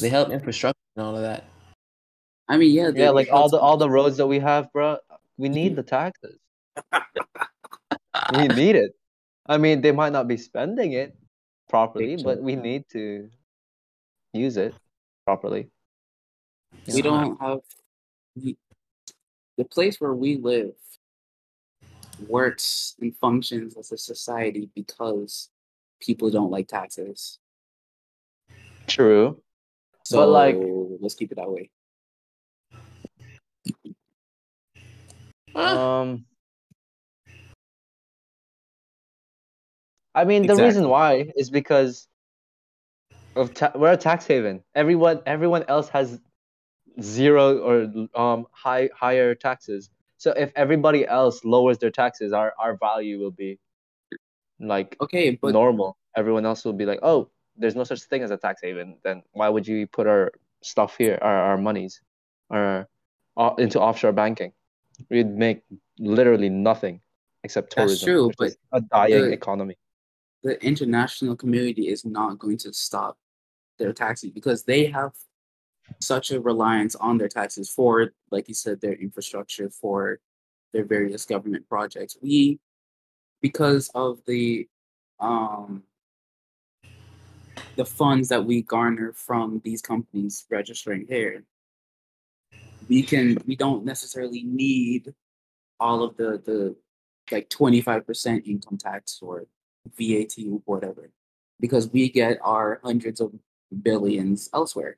they 0.01 0.09
help 0.11 0.31
infrastructure 0.31 0.79
and 0.97 1.05
all 1.07 1.17
of 1.17 1.23
that. 1.23 1.45
I 2.49 2.57
mean, 2.59 2.73
yeah, 2.75 2.91
Yeah, 2.95 3.11
like 3.11 3.31
all 3.31 3.49
the 3.49 3.59
all 3.59 3.77
the 3.77 3.89
roads 3.89 4.17
that 4.19 4.27
we 4.27 4.39
have, 4.41 4.73
bro. 4.73 4.99
We 5.37 5.49
need 5.49 5.77
the 5.77 5.83
taxes. 5.83 6.39
We 8.35 8.49
need 8.49 8.75
it. 8.77 8.93
I 9.47 9.57
mean, 9.57 9.81
they 9.81 9.93
might 9.93 10.13
not 10.13 10.27
be 10.29 10.37
spending 10.37 10.93
it 10.93 11.17
properly, 11.69 12.17
but 12.23 12.43
we 12.43 12.57
need 12.57 12.85
to 12.91 13.31
use 14.33 14.57
it 14.57 14.75
properly. 15.29 15.69
we 16.95 17.03
don't 17.03 17.39
have 17.39 17.59
we, 18.35 18.57
the 19.59 19.65
place 19.65 20.01
where 20.01 20.15
we 20.15 20.39
live 20.39 20.73
works 22.19 22.95
and 22.99 23.15
functions 23.17 23.77
as 23.77 23.93
a 23.93 23.99
society 23.99 24.71
because 24.75 25.51
people 26.01 26.31
don't 26.31 26.51
like 26.51 26.67
taxes. 26.67 27.39
True. 28.87 29.43
So 30.05 30.17
But, 30.17 30.29
like- 30.29 30.63
let's 31.03 31.15
keep 31.15 31.31
it 31.31 31.35
that 31.35 31.51
way. 31.51 31.71
Ah, 35.55 36.01
Um. 36.01 36.25
I 40.15 40.25
mean, 40.25 40.47
the 40.47 40.57
reason 40.57 40.89
why 40.89 41.31
is 41.37 41.51
because 41.51 42.09
of 43.37 43.55
ta- 43.55 43.73
we're 43.75 43.93
a 43.93 43.97
tax 43.97 44.27
haven. 44.27 44.63
Everyone, 44.75 45.21
everyone 45.27 45.65
else 45.69 45.89
has 45.91 46.21
zero 47.01 47.59
or 47.59 48.09
um 48.21 48.47
high 48.51 48.91
higher 48.95 49.35
taxes. 49.35 49.91
So 50.17 50.33
if 50.33 50.51
everybody 50.57 51.07
else 51.07 51.45
lowers 51.45 51.79
their 51.79 51.91
taxes, 51.91 52.33
our 52.33 52.53
our 52.59 52.77
value 52.77 53.19
will 53.21 53.31
be 53.31 53.59
like 54.61 54.97
Okay, 55.01 55.31
but 55.41 55.53
normal. 55.53 55.97
Everyone 56.17 56.45
else 56.45 56.65
will 56.65 56.73
be 56.73 56.85
like, 56.85 56.99
oh, 57.03 57.31
there's 57.57 57.77
no 57.77 57.85
such 57.85 58.03
thing 58.03 58.23
as 58.23 58.31
a 58.33 58.37
tax 58.37 58.61
haven. 58.63 58.97
Then 59.05 59.23
why 59.33 59.49
would 59.49 59.67
you 59.69 59.87
put 59.87 60.07
our 60.09 60.33
stuff 60.63 60.97
here, 60.99 61.19
our 61.23 61.37
our 61.51 61.57
monies, 61.59 62.01
our 62.51 62.89
uh, 63.37 63.55
into 63.59 63.81
offshore 63.81 64.13
banking? 64.13 64.53
We'd 65.11 65.31
make 65.31 65.63
literally 66.01 66.49
nothing 66.49 67.01
except 67.45 67.77
That's 67.77 68.01
tourism. 68.01 68.07
true, 68.09 68.27
which 68.27 68.37
but 68.39 68.53
a 68.73 68.81
dying 68.81 69.27
the- 69.27 69.33
economy. 69.33 69.77
The 70.49 70.65
international 70.65 71.37
community 71.37 71.89
is 71.89 72.07
not 72.07 72.39
going 72.39 72.57
to 72.57 72.73
stop 72.73 73.19
their 73.79 73.93
taxes 73.93 74.31
because 74.31 74.65
they 74.65 74.87
have 74.87 75.13
such 76.01 76.31
a 76.31 76.41
reliance 76.41 76.95
on 76.95 77.19
their 77.19 77.29
taxes 77.29 77.69
for, 77.69 78.13
like 78.31 78.49
you 78.49 78.55
said, 78.55 78.81
their 78.81 78.95
infrastructure 78.95 79.69
for 79.69 80.21
their 80.73 80.87
various 80.87 81.27
government 81.27 81.69
projects. 81.69 82.17
We, 82.23 82.61
because 83.43 83.91
of 83.95 84.21
the 84.27 84.67
um, 85.21 85.83
the 87.77 87.85
funds 87.85 88.29
that 88.29 88.45
we 88.45 88.63
garner 88.63 89.13
from 89.13 89.61
these 89.65 89.83
companies 89.83 90.47
registering 90.51 91.05
here, 91.07 91.45
we 92.89 93.03
can 93.03 93.37
we 93.47 93.55
don't 93.55 93.85
necessarily 93.85 94.45
need 94.45 95.13
all 95.79 96.03
of 96.03 96.17
the 96.17 96.41
the 96.43 96.75
like 97.31 97.51
25% 97.51 98.47
income 98.47 98.79
tax 98.79 99.19
or 99.21 99.45
VAT 99.97 100.61
whatever 100.65 101.11
because 101.61 101.89
we 101.91 102.09
get 102.11 102.39
our 102.43 102.81
hundreds 102.85 103.21
of 103.21 103.33
billions 103.83 104.49
elsewhere. 104.53 104.97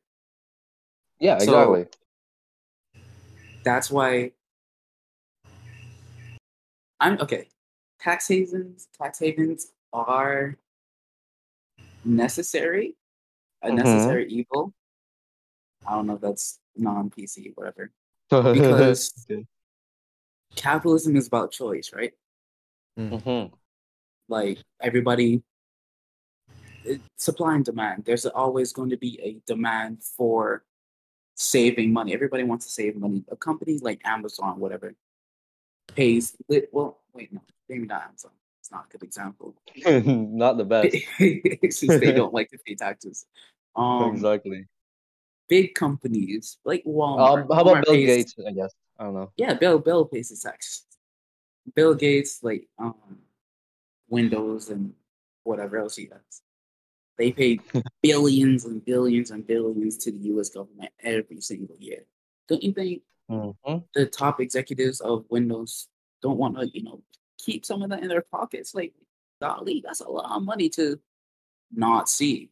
Yeah, 1.18 1.38
So- 1.38 1.74
exactly. 1.74 2.00
That's 3.64 3.90
why 3.90 4.32
I'm 6.98 7.18
okay. 7.20 7.48
Tax 7.98 8.28
havens, 8.28 8.88
tax 8.98 9.18
havens 9.18 9.72
are 9.92 10.56
necessary, 12.04 12.96
a 13.62 13.68
Mhm. 13.70 13.76
necessary 13.76 14.28
evil. 14.30 14.72
I 15.86 15.94
don't 15.94 16.06
know 16.06 16.14
if 16.14 16.20
that's 16.22 16.58
non 16.76 17.10
PC, 17.10 17.52
whatever. 17.54 17.92
Because 18.54 19.14
capitalism 20.56 21.16
is 21.16 21.26
about 21.26 21.52
choice, 21.52 21.92
right? 21.92 22.14
Mhm. 22.98 23.52
Like 24.30 24.58
everybody, 24.80 25.42
it- 26.84 27.00
supply 27.18 27.56
and 27.56 27.64
demand. 27.64 28.04
There's 28.06 28.24
always 28.26 28.72
going 28.72 28.90
to 28.90 28.96
be 28.96 29.20
a 29.20 29.40
demand 29.46 30.02
for 30.02 30.62
saving 31.34 31.92
money. 31.92 32.14
Everybody 32.14 32.44
wants 32.44 32.64
to 32.66 32.72
save 32.72 32.96
money. 32.96 33.24
A 33.30 33.36
company 33.36 33.78
like 33.82 34.00
Amazon, 34.04 34.60
whatever, 34.60 34.94
pays. 35.94 36.36
lit- 36.48 36.70
Well, 36.72 37.00
wait, 37.12 37.32
no, 37.32 37.40
maybe 37.68 37.86
not 37.86 38.04
Amazon. 38.04 38.30
It's 38.60 38.70
not 38.70 38.86
a 38.88 38.92
good 38.92 39.02
example. 39.02 39.54
Not 40.44 40.58
the 40.58 40.64
best. 40.64 40.94
Since 41.78 41.98
they 42.00 42.12
don't 42.12 42.32
like 42.34 42.50
to 42.50 42.58
pay 42.58 42.74
taxes. 42.74 43.24
Um, 43.74 44.12
exactly. 44.14 44.66
big 45.48 45.74
companies 45.74 46.58
like 46.64 46.84
Walmart. 46.84 47.42
Um, 47.44 47.48
how 47.50 47.62
about 47.62 47.66
Walmart 47.66 47.84
Bill 47.86 47.94
pays- 47.94 48.06
Gates? 48.06 48.34
I 48.46 48.52
guess 48.52 48.72
I 48.98 49.04
don't 49.04 49.14
know. 49.14 49.32
Yeah, 49.38 49.54
Bill 49.54 49.78
Bill 49.78 50.04
pays 50.04 50.28
his 50.28 50.42
tax. 50.42 50.84
Bill 51.74 51.94
Gates, 51.94 52.42
like 52.42 52.68
um, 52.78 52.94
Windows 54.10 54.68
and 54.68 54.92
whatever 55.44 55.78
else 55.78 55.96
he 55.96 56.06
does, 56.06 56.42
they 57.16 57.32
pay 57.32 57.60
billions 58.02 58.64
and 58.66 58.84
billions 58.84 59.30
and 59.30 59.46
billions 59.46 59.96
to 59.98 60.12
the 60.12 60.18
U.S. 60.34 60.50
government 60.50 60.90
every 61.00 61.40
single 61.40 61.76
year. 61.78 62.04
Don't 62.48 62.62
you 62.62 62.72
think 62.72 63.02
Mhm. 63.30 63.84
the 63.94 64.06
top 64.06 64.40
executives 64.40 65.00
of 65.00 65.24
Windows 65.30 65.88
don't 66.20 66.38
want 66.38 66.56
to, 66.58 66.68
you 66.68 66.82
know, 66.82 67.02
keep 67.38 67.64
some 67.64 67.82
of 67.82 67.90
that 67.90 68.02
in 68.02 68.08
their 68.08 68.22
pockets? 68.22 68.74
Like, 68.74 68.92
golly, 69.40 69.80
that's 69.84 70.00
a 70.00 70.08
lot 70.08 70.36
of 70.36 70.42
money 70.42 70.68
to 70.70 71.00
not 71.72 72.08
see. 72.08 72.50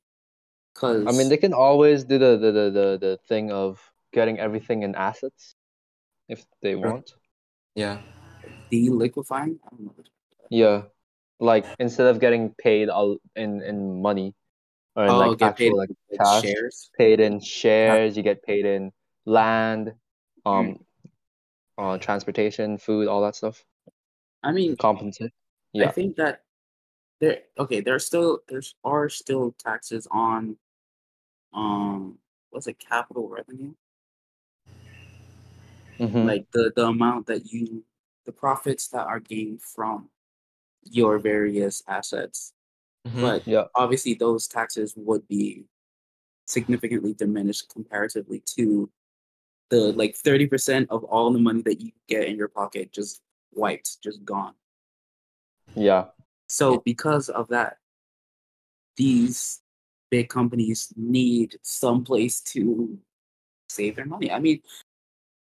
Because 0.72 1.06
I 1.08 1.12
mean, 1.18 1.28
they 1.28 1.36
can 1.36 1.52
always 1.52 2.04
do 2.04 2.18
the 2.18 2.36
the, 2.38 2.52
the, 2.52 2.70
the 2.70 2.98
the 3.00 3.18
thing 3.28 3.50
of 3.50 3.80
getting 4.12 4.38
everything 4.38 4.84
in 4.84 4.94
assets 4.94 5.56
if 6.28 6.46
they 6.62 6.72
Sure. 6.74 6.92
want. 6.92 7.14
Yeah. 7.74 7.98
deliquifying. 8.72 9.58
I 9.64 9.68
don't 9.70 9.84
know. 9.86 9.94
Yeah, 10.50 10.82
like 11.40 11.64
instead 11.78 12.06
of 12.06 12.20
getting 12.20 12.54
paid 12.58 12.88
all 12.88 13.18
in 13.36 13.62
in 13.62 14.02
money 14.02 14.34
or 14.96 15.04
in 15.04 15.10
Oh, 15.10 15.18
like 15.18 15.38
get 15.38 15.48
actual 15.50 15.76
like 15.78 15.90
in 16.10 16.18
cash, 16.18 16.42
shares. 16.42 16.90
paid 16.98 17.20
in 17.20 17.40
shares. 17.40 18.16
You 18.16 18.22
get 18.22 18.42
paid 18.42 18.64
in 18.66 18.92
land, 19.24 19.94
um, 20.44 20.84
uh, 21.76 21.98
transportation, 21.98 22.78
food, 22.78 23.08
all 23.08 23.22
that 23.22 23.36
stuff. 23.36 23.64
I 24.42 24.52
mean, 24.52 24.76
Compensate. 24.76 25.32
I 25.76 25.88
think 25.88 26.16
that 26.16 26.42
there 27.20 27.42
okay, 27.58 27.80
there's 27.80 28.06
still 28.06 28.40
there's 28.48 28.74
are 28.84 29.08
still 29.08 29.52
taxes 29.58 30.06
on 30.10 30.56
um 31.52 32.18
what's 32.50 32.66
it 32.66 32.78
capital 32.78 33.28
revenue? 33.28 33.74
Mhm. 35.98 36.26
Like 36.26 36.46
the 36.52 36.72
the 36.74 36.86
amount 36.86 37.26
that 37.26 37.52
you 37.52 37.84
the 38.24 38.32
profits 38.32 38.88
that 38.88 39.06
are 39.06 39.20
gained 39.20 39.62
from 39.62 40.08
your 40.90 41.18
various 41.18 41.82
assets. 41.86 42.52
Mhm. 43.06 43.20
But 43.20 43.46
Yeah. 43.46 43.66
obviously 43.74 44.14
those 44.14 44.46
taxes 44.48 44.94
would 44.96 45.26
be 45.28 45.66
significantly 46.46 47.14
diminished 47.14 47.68
comparatively 47.68 48.40
to 48.40 48.90
the 49.70 49.92
like 49.92 50.16
30% 50.16 50.88
of 50.90 51.04
all 51.04 51.30
the 51.30 51.38
money 51.38 51.62
that 51.62 51.80
you 51.80 51.92
get 52.06 52.26
in 52.26 52.36
your 52.36 52.48
pocket 52.48 52.90
just 52.92 53.20
wiped, 53.52 54.00
just 54.02 54.24
gone. 54.24 54.54
Yeah. 55.74 56.10
So 56.48 56.78
because 56.78 57.28
of 57.28 57.48
that, 57.48 57.78
these 58.96 59.60
big 60.10 60.28
companies 60.28 60.92
need 60.96 61.58
some 61.62 62.02
place 62.02 62.40
to 62.40 62.98
save 63.68 63.96
their 63.96 64.06
money. 64.06 64.32
I 64.32 64.38
mean, 64.38 64.62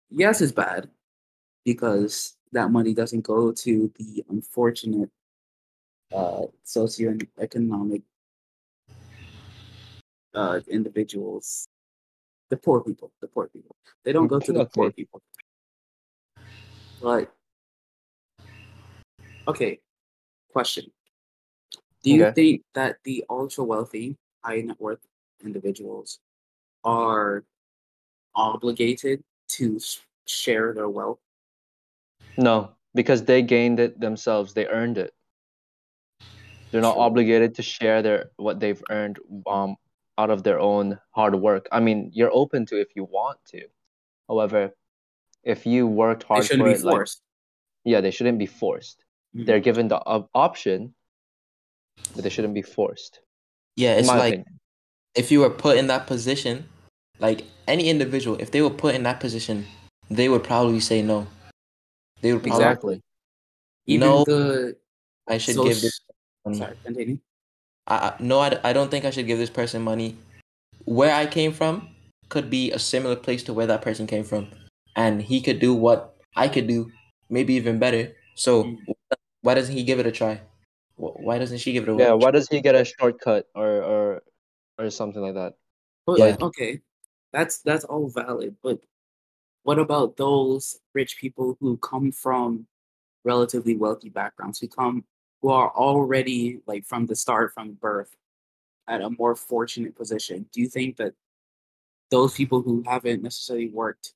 yes, 0.10 0.42
it's 0.42 0.52
bad 0.52 0.90
because 1.64 2.36
that 2.52 2.72
money 2.72 2.94
doesn't 2.96 3.22
go 3.22 3.52
to 3.52 3.94
the 3.96 4.26
unfortunate 4.30 5.12
uh, 6.14 6.46
socioeconomic 6.66 8.04
uh, 10.34 10.60
individuals, 10.68 11.68
the 12.50 12.58
poor 12.58 12.82
people, 12.82 13.12
the 13.22 13.28
poor 13.28 13.48
people. 13.48 13.76
They 14.04 14.14
don't 14.14 14.28
go 14.28 14.40
to 14.40 14.52
the 14.52 14.66
poor 14.66 14.92
people. 14.92 15.22
But 17.02 17.32
okay, 19.48 19.80
question. 20.52 20.92
Do 22.04 22.12
you 22.12 22.26
Okay. 22.26 22.34
think 22.34 22.64
that 22.74 22.98
the 23.04 23.26
ultra 23.30 23.64
wealthy, 23.64 24.18
high 24.44 24.62
net 24.62 24.80
worth 24.80 25.00
individuals 25.44 26.20
are 26.84 27.44
obligated 28.36 29.24
to 29.50 29.80
share 30.26 30.74
their 30.74 30.90
wealth? 30.90 31.20
No, 32.38 32.72
because 32.96 33.24
they 33.24 33.42
gained 33.42 33.80
it 33.80 34.00
themselves. 34.00 34.54
They 34.54 34.66
earned 34.68 34.98
it. 34.98 35.14
They're 36.72 36.82
not 36.82 36.94
True. 36.94 37.02
obligated 37.04 37.56
to 37.56 37.62
share 37.62 38.02
their 38.02 38.32
what 38.38 38.60
they've 38.60 38.82
earned 38.90 39.20
um 39.48 39.76
out 40.18 40.30
of 40.30 40.44
their 40.44 40.60
own 40.60 41.00
hard 41.12 41.36
work. 41.36 41.68
I 41.72 41.80
mean, 41.80 42.12
you're 42.14 42.32
open 42.34 42.66
to 42.68 42.80
if 42.80 42.90
you 42.96 43.06
want 43.06 43.40
to. 43.52 43.62
However, 44.28 44.76
if 45.44 45.66
you 45.66 45.88
worked 45.88 46.24
They 46.24 46.28
hard 46.28 46.46
shouldn't 46.46 46.68
for 46.68 46.74
be 46.74 46.80
it, 46.80 46.84
like 46.84 47.08
yeah, 47.86 48.02
they 48.02 48.12
shouldn't 48.12 48.38
be 48.38 48.46
forced. 48.46 49.04
Mhm. 49.36 49.46
They're 49.46 49.60
given 49.62 49.88
the 49.88 49.98
op- 50.06 50.30
option, 50.36 50.94
but 52.14 52.24
they 52.24 52.30
shouldn't 52.30 52.54
be 52.54 52.62
forced. 52.62 53.22
Yeah, 53.76 53.96
it's 53.96 54.08
like 54.10 54.34
opinion. 54.34 54.60
if 55.16 55.32
you 55.32 55.40
were 55.40 55.50
put 55.50 55.78
in 55.78 55.88
that 55.88 56.06
position, 56.06 56.68
like 57.20 57.46
any 57.68 57.90
individual, 57.90 58.36
if 58.40 58.52
they 58.52 58.62
were 58.62 58.70
put 58.70 58.94
in 58.96 59.04
that 59.04 59.20
position, 59.20 59.66
they 60.12 60.28
would 60.30 60.44
probably 60.44 60.80
say 60.82 61.02
no. 61.02 61.28
They 62.22 62.34
would 62.34 62.44
probably 62.44 62.64
Exactly. 62.66 63.02
Even 63.86 64.08
No, 64.10 64.24
the 64.26 64.76
I 65.28 65.38
should 65.38 65.56
soc- 65.56 65.68
give 65.68 65.82
this 65.82 66.02
money. 66.50 66.58
sorry, 66.58 66.76
continue. 66.84 67.20
I, 67.88 67.96
I 67.96 68.16
no, 68.20 68.40
I, 68.40 68.60
I 68.64 68.74
don't 68.74 68.90
think 68.92 69.06
I 69.06 69.12
should 69.12 69.28
give 69.28 69.38
this 69.40 69.50
person 69.50 69.82
money. 69.82 70.18
Where 70.86 71.14
I 71.14 71.26
came 71.26 71.54
from 71.54 71.90
could 72.30 72.50
be 72.50 72.72
a 72.72 72.80
similar 72.80 73.16
place 73.16 73.44
to 73.44 73.54
where 73.54 73.68
that 73.68 73.82
person 73.82 74.08
came 74.08 74.24
from, 74.24 74.50
and 74.96 75.22
he 75.22 75.42
could 75.42 75.60
do 75.60 75.74
what 75.74 76.16
I 76.36 76.48
could 76.48 76.68
do, 76.68 76.92
maybe 77.30 77.54
even 77.56 77.80
better. 77.80 78.16
So 78.36 78.64
Mm. 78.64 78.94
why 79.42 79.54
doesn't 79.56 79.76
he 79.76 79.84
give 79.84 80.00
it 80.00 80.08
a 80.08 80.12
try? 80.12 80.42
Why 80.98 81.38
doesn't 81.40 81.60
she 81.60 81.74
give 81.74 81.84
it 81.84 81.90
a 81.90 81.96
Yeah, 81.96 82.14
why 82.14 82.32
does 82.32 82.48
he 82.50 82.62
get 82.62 82.76
a 82.76 82.86
shortcut 82.86 83.48
or 83.56 83.68
or 83.84 84.24
or 84.78 84.90
something 84.90 85.22
like 85.22 85.36
that? 85.36 85.56
But 86.06 86.20
Yeah. 86.20 86.38
okay, 86.42 86.82
that's 87.32 87.62
that's 87.62 87.86
all 87.86 88.10
valid. 88.10 88.58
But 88.62 88.82
what 89.64 89.80
about 89.80 90.18
those 90.18 90.80
rich 90.94 91.18
people 91.20 91.58
who 91.60 91.78
come 91.78 92.12
from 92.12 92.68
relatively 93.26 93.76
wealthy 93.78 94.10
backgrounds, 94.10 94.60
who 94.60 94.68
come 94.68 95.06
who 95.42 95.50
are 95.50 95.70
already 95.70 96.60
like 96.66 96.86
from 96.86 97.06
the 97.06 97.16
start, 97.16 97.54
from 97.54 97.74
birth, 97.74 98.16
at 98.88 99.02
a 99.02 99.10
more 99.12 99.36
fortunate 99.36 99.96
position? 99.96 100.46
Do 100.52 100.62
you 100.62 100.68
think 100.68 100.98
that 100.98 101.14
those 102.10 102.34
people 102.34 102.62
who 102.62 102.84
haven't 102.86 103.24
necessarily 103.24 103.70
worked, 103.70 104.14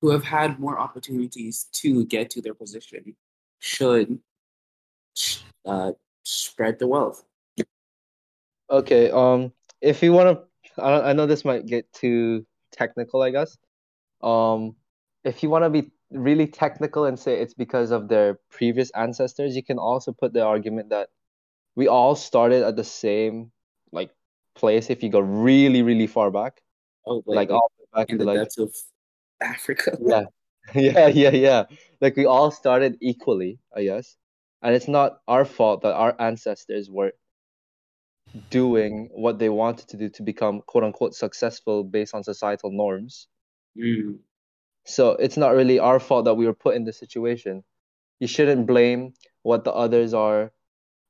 who 0.00 0.10
have 0.10 0.24
had 0.24 0.58
more 0.58 0.78
opportunities 0.78 1.66
to 1.72 2.04
get 2.06 2.30
to 2.30 2.40
their 2.40 2.54
position, 2.54 3.16
should 3.58 4.20
uh, 5.66 5.92
spread 6.22 6.78
the 6.78 6.86
wealth? 6.86 7.24
Okay, 8.70 9.10
um, 9.10 9.52
if 9.80 10.02
you 10.02 10.12
want 10.12 10.38
to, 10.76 10.82
I, 10.82 11.10
I 11.10 11.12
know 11.12 11.26
this 11.26 11.44
might 11.44 11.66
get 11.66 11.92
too 11.92 12.46
technical, 12.70 13.22
I 13.22 13.30
guess. 13.30 13.56
Um, 14.22 14.76
if 15.24 15.42
you 15.42 15.50
want 15.50 15.64
to 15.64 15.70
be 15.70 15.90
really 16.10 16.46
technical 16.46 17.04
and 17.04 17.18
say 17.18 17.40
it's 17.40 17.54
because 17.54 17.90
of 17.90 18.08
their 18.08 18.38
previous 18.50 18.90
ancestors, 18.90 19.54
you 19.56 19.62
can 19.62 19.78
also 19.78 20.12
put 20.12 20.32
the 20.32 20.44
argument 20.44 20.90
that 20.90 21.08
we 21.76 21.88
all 21.88 22.14
started 22.14 22.62
at 22.62 22.76
the 22.76 22.84
same 22.84 23.52
like 23.92 24.10
place 24.54 24.90
if 24.90 25.02
you 25.02 25.10
go 25.10 25.20
really, 25.20 25.82
really 25.82 26.06
far 26.06 26.30
back, 26.30 26.62
Oh, 27.06 27.22
like, 27.26 27.36
like 27.36 27.50
all 27.50 27.70
back 27.94 28.10
in 28.10 28.18
the 28.18 28.24
like 28.24 28.38
depths 28.38 28.58
of 28.58 28.74
Africa. 29.40 29.96
yeah, 30.00 30.24
yeah, 30.74 31.06
yeah, 31.08 31.30
yeah. 31.30 31.64
Like 32.00 32.16
we 32.16 32.26
all 32.26 32.50
started 32.50 32.96
equally, 33.00 33.58
I 33.74 33.84
guess. 33.84 34.16
And 34.62 34.74
it's 34.74 34.88
not 34.88 35.20
our 35.28 35.44
fault 35.44 35.82
that 35.82 35.94
our 35.94 36.20
ancestors 36.20 36.90
were 36.90 37.12
doing 38.50 39.08
what 39.12 39.38
they 39.38 39.48
wanted 39.48 39.88
to 39.88 39.96
do 39.96 40.08
to 40.10 40.22
become 40.22 40.62
quote 40.66 40.84
unquote 40.84 41.14
successful 41.14 41.84
based 41.84 42.14
on 42.14 42.24
societal 42.24 42.70
norms. 42.70 43.28
Mm. 43.76 44.18
So 44.88 45.12
it's 45.12 45.36
not 45.36 45.54
really 45.54 45.78
our 45.78 46.00
fault 46.00 46.24
that 46.26 46.34
we 46.34 46.46
were 46.46 46.54
put 46.54 46.76
in 46.76 46.84
this 46.84 46.98
situation. 46.98 47.64
you 48.20 48.28
shouldn't 48.28 48.66
blame 48.66 49.14
what 49.42 49.64
the 49.64 49.72
others 49.72 50.14
are 50.14 50.52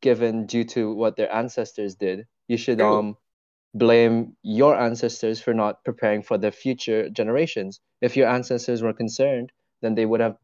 given 0.02 0.46
due 0.46 0.64
to 0.64 0.94
what 0.94 1.16
their 1.16 1.32
ancestors 1.32 1.96
did. 1.96 2.26
You 2.48 2.56
should 2.58 2.80
um 2.80 3.16
blame 3.74 4.36
your 4.42 4.74
ancestors 4.78 5.40
for 5.40 5.54
not 5.54 5.84
preparing 5.84 6.22
for 6.22 6.38
the 6.38 6.50
future 6.52 7.10
generations. 7.10 7.80
If 8.00 8.16
your 8.16 8.28
ancestors 8.28 8.82
were 8.82 8.94
concerned, 8.94 9.52
then 9.82 9.94
they 9.96 10.06
would 10.06 10.20
have. 10.20 10.38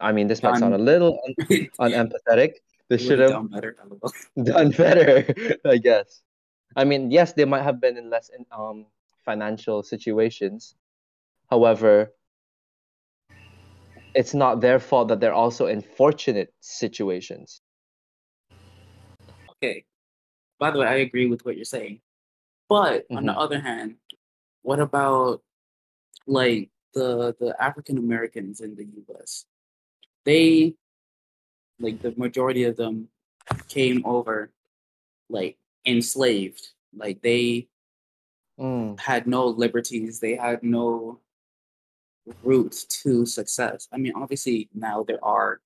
I 0.00 0.12
mean, 0.12 0.28
this 0.28 0.42
might 0.42 0.56
sound 0.56 0.74
a 0.74 0.78
little 0.78 1.20
un- 1.26 1.68
unempathetic. 1.80 2.54
They 2.88 2.98
should 2.98 3.18
would've 3.20 3.30
done 3.30 3.48
better. 3.48 3.76
Done 4.42 4.70
better, 4.72 5.58
I 5.64 5.78
guess. 5.78 6.22
I 6.76 6.84
mean, 6.84 7.10
yes, 7.10 7.34
they 7.34 7.44
might 7.46 7.62
have 7.62 7.80
been 7.80 7.96
in 7.96 8.10
less 8.10 8.30
in, 8.30 8.46
um 8.52 8.86
financial 9.24 9.82
situations. 9.82 10.74
However, 11.50 12.12
it's 14.14 14.34
not 14.34 14.60
their 14.60 14.78
fault 14.78 15.08
that 15.08 15.20
they're 15.20 15.34
also 15.34 15.66
in 15.66 15.82
fortunate 15.82 16.52
situations. 16.60 17.60
Okay. 19.50 19.84
By 20.58 20.70
the 20.70 20.78
way, 20.78 20.86
I 20.86 20.94
agree 20.96 21.26
with 21.26 21.44
what 21.44 21.56
you're 21.56 21.64
saying. 21.64 22.00
But 22.68 23.06
on 23.14 23.26
the 23.26 23.32
Mhm. 23.32 23.38
other 23.38 23.60
hand, 23.60 23.96
what 24.62 24.80
about 24.80 25.42
like 26.26 26.70
the 26.94 27.34
the 27.40 27.56
African 27.62 27.98
Americans 27.98 28.60
in 28.60 28.74
the 28.76 28.86
US? 29.08 29.46
They 30.24 30.74
like 31.78 32.00
the 32.02 32.14
majority 32.16 32.64
of 32.64 32.76
them 32.76 33.08
came 33.68 34.04
over 34.04 34.52
like 35.28 35.58
enslaved. 35.86 36.70
Like 36.96 37.22
they 37.22 37.68
Mm, 38.58 39.00
had 39.00 39.26
no 39.26 39.46
liberties, 39.46 40.20
they 40.20 40.36
had 40.36 40.62
no 40.62 41.20
route 42.42 42.84
to 43.02 43.26
success. 43.26 43.88
I 43.92 43.98
mean, 43.98 44.12
obviously 44.16 44.68
now 44.74 45.02
there 45.02 45.22
are 45.24 45.60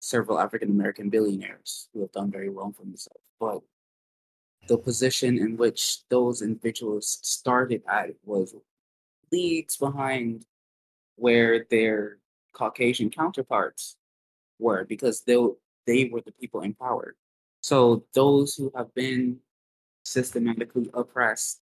several 0.00 0.38
African 0.38 0.70
American 0.70 1.10
billionaires 1.10 1.88
who 1.92 2.00
have 2.00 2.12
done 2.12 2.30
very 2.30 2.48
well 2.48 2.72
for 2.72 2.84
themselves, 2.84 3.24
but 3.38 3.60
the 4.68 4.78
position 4.78 5.38
in 5.38 5.56
which 5.56 6.06
those 6.08 6.42
individuals 6.42 7.18
started 7.22 7.82
at 7.88 8.10
was 8.24 8.54
leagues 9.32 9.76
behind 9.76 10.44
where 11.16 11.66
their 11.70 12.18
Caucasian 12.52 13.10
counterparts 13.10 13.96
were 14.58 14.84
because 14.84 15.22
they 15.22 15.36
they 15.86 16.04
were 16.12 16.20
the 16.20 16.32
people 16.32 16.60
in 16.60 16.74
power. 16.74 17.16
So 17.62 18.04
those 18.14 18.54
who 18.54 18.72
have 18.74 18.94
been 18.94 19.38
systematically 20.04 20.90
oppressed, 20.94 21.60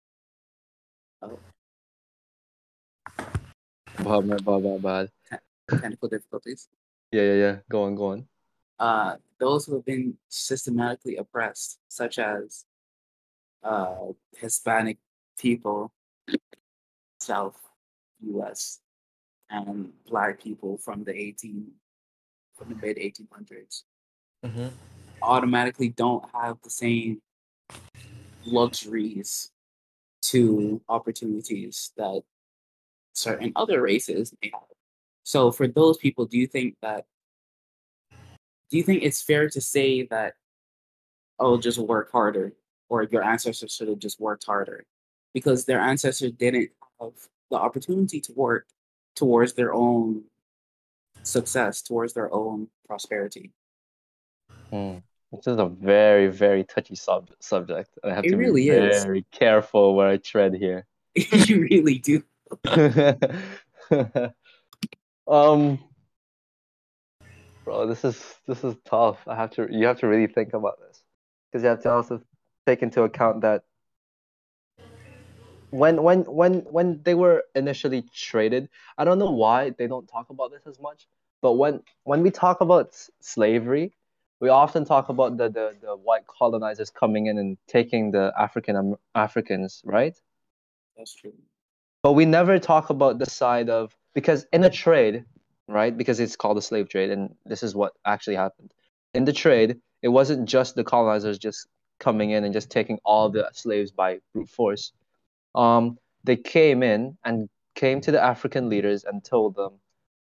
bad, 4.03 4.27
bad, 4.27 4.45
bad, 4.45 4.63
bad, 4.63 4.81
bad. 4.81 5.09
technical 5.69 6.09
difficulties, 6.09 6.69
Yeah, 7.11 7.23
yeah, 7.23 7.33
yeah. 7.33 7.55
Go 7.69 7.83
on, 7.83 7.95
go 7.95 8.05
on. 8.11 8.27
uh, 8.79 9.15
those 9.39 9.65
who 9.65 9.75
have 9.75 9.85
been 9.85 10.17
systematically 10.29 11.17
oppressed, 11.17 11.79
such 11.87 12.19
as 12.19 12.65
uh, 13.63 14.07
Hispanic 14.37 14.97
people, 15.37 15.91
South 17.19 17.59
U.S. 18.21 18.79
and 19.49 19.91
Black 20.07 20.41
people 20.41 20.77
from 20.77 21.03
the 21.03 21.13
18 21.13 21.71
from 22.55 22.69
the 22.69 22.75
mid 22.75 22.97
1800s, 22.97 23.83
Mm-hmm. 24.45 24.67
automatically 25.21 25.89
don't 25.89 26.23
have 26.33 26.57
the 26.63 26.69
same 26.69 27.21
luxuries 28.45 29.51
to 30.21 30.81
opportunities 30.89 31.91
that 31.97 32.21
certain 33.17 33.51
other 33.55 33.81
races 33.81 34.33
may 34.41 34.51
have. 34.53 34.61
So 35.23 35.51
for 35.51 35.67
those 35.67 35.97
people, 35.97 36.25
do 36.25 36.37
you 36.37 36.47
think 36.47 36.75
that 36.81 37.05
do 38.69 38.77
you 38.77 38.83
think 38.83 39.03
it's 39.03 39.21
fair 39.21 39.49
to 39.49 39.61
say 39.61 40.03
that 40.07 40.33
oh 41.39 41.57
just 41.57 41.79
work 41.79 42.11
harder 42.11 42.53
or 42.89 43.03
your 43.03 43.23
ancestors 43.23 43.73
should 43.73 43.87
have 43.87 43.99
just 43.99 44.19
worked 44.19 44.45
harder 44.45 44.85
because 45.33 45.65
their 45.65 45.79
ancestors 45.79 46.31
didn't 46.31 46.69
have 46.99 47.11
the 47.49 47.57
opportunity 47.57 48.21
to 48.21 48.33
work 48.33 48.67
towards 49.15 49.53
their 49.53 49.73
own 49.73 50.23
success, 51.23 51.81
towards 51.81 52.13
their 52.13 52.33
own 52.33 52.67
prosperity. 52.85 53.51
Mm. 54.71 55.01
This 55.31 55.47
is 55.47 55.57
a 55.57 55.65
very, 55.65 56.27
very 56.27 56.63
touchy 56.63 56.95
sub- 56.95 57.31
subject. 57.39 57.89
I 58.03 58.13
have 58.13 58.25
It 58.25 58.29
to 58.29 58.37
really 58.37 58.63
be 58.63 58.69
is. 58.69 59.03
very 59.03 59.25
careful 59.31 59.95
where 59.95 60.07
I 60.07 60.17
tread 60.17 60.53
here. 60.53 60.85
you 61.15 61.61
really 61.69 61.97
do. 61.97 62.23
um, 65.27 65.79
bro, 67.65 67.87
this 67.87 68.03
is 68.05 68.35
this 68.47 68.63
is 68.63 68.75
tough. 68.85 69.19
I 69.27 69.35
have 69.35 69.51
to. 69.51 69.67
You 69.69 69.87
have 69.87 69.99
to 69.99 70.07
really 70.07 70.27
think 70.27 70.53
about 70.53 70.79
this 70.79 71.03
because 71.51 71.63
you 71.63 71.69
have 71.69 71.81
to 71.83 71.91
also 71.91 72.21
take 72.65 72.81
into 72.81 73.03
account 73.03 73.41
that 73.41 73.63
when 75.69 76.01
when 76.01 76.21
when 76.21 76.59
when 76.61 77.01
they 77.03 77.13
were 77.13 77.43
initially 77.55 78.03
traded, 78.13 78.69
I 78.97 79.03
don't 79.03 79.19
know 79.19 79.31
why 79.31 79.71
they 79.71 79.87
don't 79.87 80.07
talk 80.07 80.29
about 80.29 80.51
this 80.51 80.65
as 80.65 80.79
much. 80.79 81.07
But 81.41 81.53
when 81.53 81.81
when 82.03 82.23
we 82.23 82.31
talk 82.31 82.61
about 82.61 82.95
slavery, 83.21 83.93
we 84.39 84.49
often 84.49 84.85
talk 84.85 85.09
about 85.09 85.37
the, 85.37 85.49
the, 85.49 85.75
the 85.81 85.95
white 85.95 86.25
colonizers 86.27 86.89
coming 86.89 87.27
in 87.27 87.37
and 87.37 87.57
taking 87.67 88.11
the 88.11 88.33
African 88.37 88.95
Africans, 89.13 89.81
right? 89.85 90.15
That's 90.95 91.13
true. 91.13 91.33
But 92.03 92.13
we 92.13 92.25
never 92.25 92.59
talk 92.59 92.89
about 92.89 93.19
the 93.19 93.25
side 93.25 93.69
of 93.69 93.95
because 94.13 94.45
in 94.53 94.63
a 94.63 94.69
trade, 94.69 95.25
right? 95.67 95.95
Because 95.95 96.19
it's 96.19 96.35
called 96.35 96.57
a 96.57 96.61
slave 96.61 96.89
trade, 96.89 97.11
and 97.11 97.35
this 97.45 97.63
is 97.63 97.75
what 97.75 97.93
actually 98.05 98.35
happened. 98.35 98.73
In 99.13 99.25
the 99.25 99.33
trade, 99.33 99.79
it 100.01 100.09
wasn't 100.09 100.47
just 100.47 100.75
the 100.75 100.83
colonizers 100.83 101.37
just 101.37 101.67
coming 101.99 102.31
in 102.31 102.43
and 102.43 102.53
just 102.53 102.69
taking 102.69 102.99
all 103.03 103.29
the 103.29 103.49
slaves 103.53 103.91
by 103.91 104.19
brute 104.33 104.49
force. 104.49 104.91
Um, 105.55 105.97
they 106.23 106.35
came 106.35 106.83
in 106.83 107.17
and 107.23 107.49
came 107.75 108.01
to 108.01 108.11
the 108.11 108.21
African 108.21 108.69
leaders 108.69 109.03
and 109.03 109.23
told 109.23 109.55
them 109.55 109.73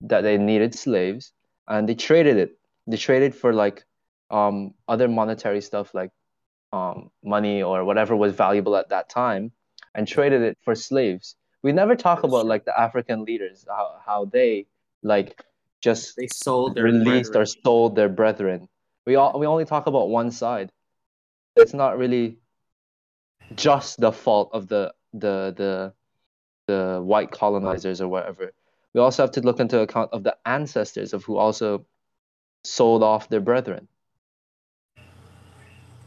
that 0.01 0.21
they 0.21 0.37
needed 0.37 0.75
slaves, 0.75 1.33
and 1.67 1.87
they 1.87 1.95
traded 1.95 2.37
it. 2.37 2.57
They 2.87 2.97
traded 2.97 3.35
for 3.35 3.53
like 3.53 3.83
um 4.29 4.73
other 4.87 5.07
monetary 5.07 5.61
stuff 5.61 5.93
like 5.93 6.11
um 6.71 7.11
money 7.23 7.61
or 7.61 7.83
whatever 7.83 8.15
was 8.15 8.33
valuable 8.33 8.75
at 8.75 8.89
that 8.89 9.09
time, 9.09 9.51
and 9.95 10.07
traded 10.07 10.41
it 10.41 10.57
for 10.63 10.75
slaves. 10.75 11.35
We 11.63 11.71
never 11.71 11.95
talk 11.95 12.23
about 12.23 12.45
like 12.45 12.65
the 12.65 12.79
African 12.79 13.23
leaders, 13.25 13.65
how 13.67 13.99
how 14.05 14.25
they 14.25 14.67
like 15.03 15.43
just 15.81 16.15
They 16.15 16.27
sold 16.27 16.75
their 16.75 16.83
released 16.83 17.35
or 17.35 17.45
sold 17.45 17.95
their 17.95 18.09
brethren. 18.09 18.67
We 19.05 19.15
all 19.15 19.39
we 19.39 19.45
only 19.45 19.65
talk 19.65 19.87
about 19.87 20.09
one 20.09 20.31
side. 20.31 20.71
It's 21.55 21.73
not 21.73 21.97
really 21.97 22.37
just 23.55 23.99
the 23.99 24.11
fault 24.11 24.49
of 24.53 24.67
the 24.67 24.93
the 25.13 25.53
the 25.55 25.93
the 26.67 27.01
white 27.03 27.31
colonizers 27.31 28.01
or 28.01 28.07
whatever. 28.07 28.51
We 28.93 29.01
also 29.01 29.23
have 29.23 29.31
to 29.31 29.41
look 29.41 29.59
into 29.59 29.79
account 29.79 30.11
of 30.13 30.23
the 30.23 30.37
ancestors 30.45 31.13
of 31.13 31.23
who 31.23 31.37
also 31.37 31.85
sold 32.63 33.03
off 33.03 33.29
their 33.29 33.41
brethren. 33.41 33.87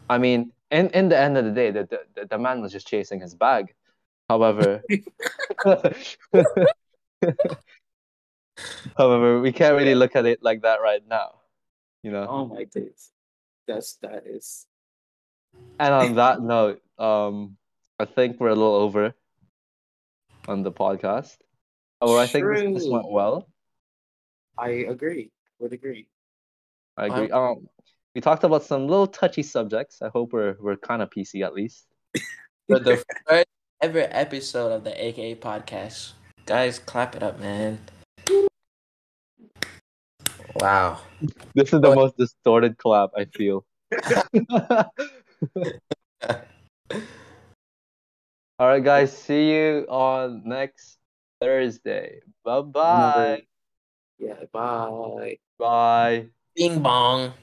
I 0.08 0.18
mean, 0.18 0.52
in 0.70 0.90
in 0.90 1.08
the 1.08 1.18
end 1.18 1.36
of 1.36 1.44
the 1.44 1.50
day, 1.50 1.70
the 1.70 1.84
the, 2.14 2.26
the 2.26 2.38
man 2.38 2.60
was 2.60 2.72
just 2.72 2.86
chasing 2.86 3.20
his 3.20 3.34
bag. 3.34 3.74
However, 4.28 4.82
however, 8.96 9.40
we 9.40 9.52
can't 9.52 9.76
really 9.76 9.94
look 9.94 10.16
at 10.16 10.26
it 10.26 10.42
like 10.42 10.62
that 10.62 10.80
right 10.82 11.02
now, 11.06 11.40
you 12.02 12.10
know. 12.10 12.26
Oh 12.28 12.46
my 12.46 12.64
days. 12.64 13.10
That's 13.66 13.94
that 14.02 14.26
is 14.26 14.66
And 15.78 15.94
on 15.94 16.14
that 16.16 16.40
note, 16.40 16.82
um, 16.98 17.56
I 17.98 18.04
think 18.04 18.40
we're 18.40 18.48
a 18.48 18.54
little 18.54 18.74
over 18.74 19.14
on 20.48 20.62
the 20.62 20.72
podcast. 20.72 21.36
Oh, 22.00 22.18
I 22.18 22.26
think 22.26 22.46
this, 22.46 22.82
this 22.82 22.88
went 22.88 23.10
well. 23.10 23.48
I 24.58 24.68
agree. 24.68 25.30
Would 25.58 25.72
agree. 25.72 26.08
I 26.96 27.06
agree. 27.06 27.30
Um, 27.30 27.68
we 28.14 28.20
talked 28.20 28.44
about 28.44 28.62
some 28.62 28.86
little 28.86 29.06
touchy 29.06 29.42
subjects. 29.42 30.00
I 30.02 30.08
hope 30.08 30.32
we're 30.32 30.56
we're 30.60 30.76
kind 30.76 31.02
of 31.02 31.10
PC 31.10 31.44
at 31.44 31.54
least. 31.54 31.86
For 32.68 32.78
the 32.78 33.02
first 33.26 33.46
ever 33.84 34.08
episode 34.12 34.72
of 34.72 34.82
the 34.82 34.96
AKA 34.96 35.34
podcast. 35.36 36.12
Guys, 36.46 36.78
clap 36.78 37.14
it 37.14 37.22
up, 37.22 37.38
man. 37.38 37.78
Wow. 40.56 41.00
This 41.54 41.68
is 41.68 41.82
the 41.84 41.92
But- 41.92 41.96
most 41.96 42.16
distorted 42.16 42.78
clap 42.78 43.10
I 43.14 43.26
feel. 43.26 43.66
All 48.58 48.68
right, 48.72 48.82
guys. 48.82 49.12
See 49.12 49.52
you 49.52 49.84
on 49.90 50.40
next 50.46 50.96
Thursday. 51.42 52.20
Bye 52.42 52.62
bye. 52.62 53.42
Yeah, 54.18 54.48
bye. 54.50 55.36
Bye. 55.58 56.28
Bing 56.56 56.80
bong. 56.80 57.34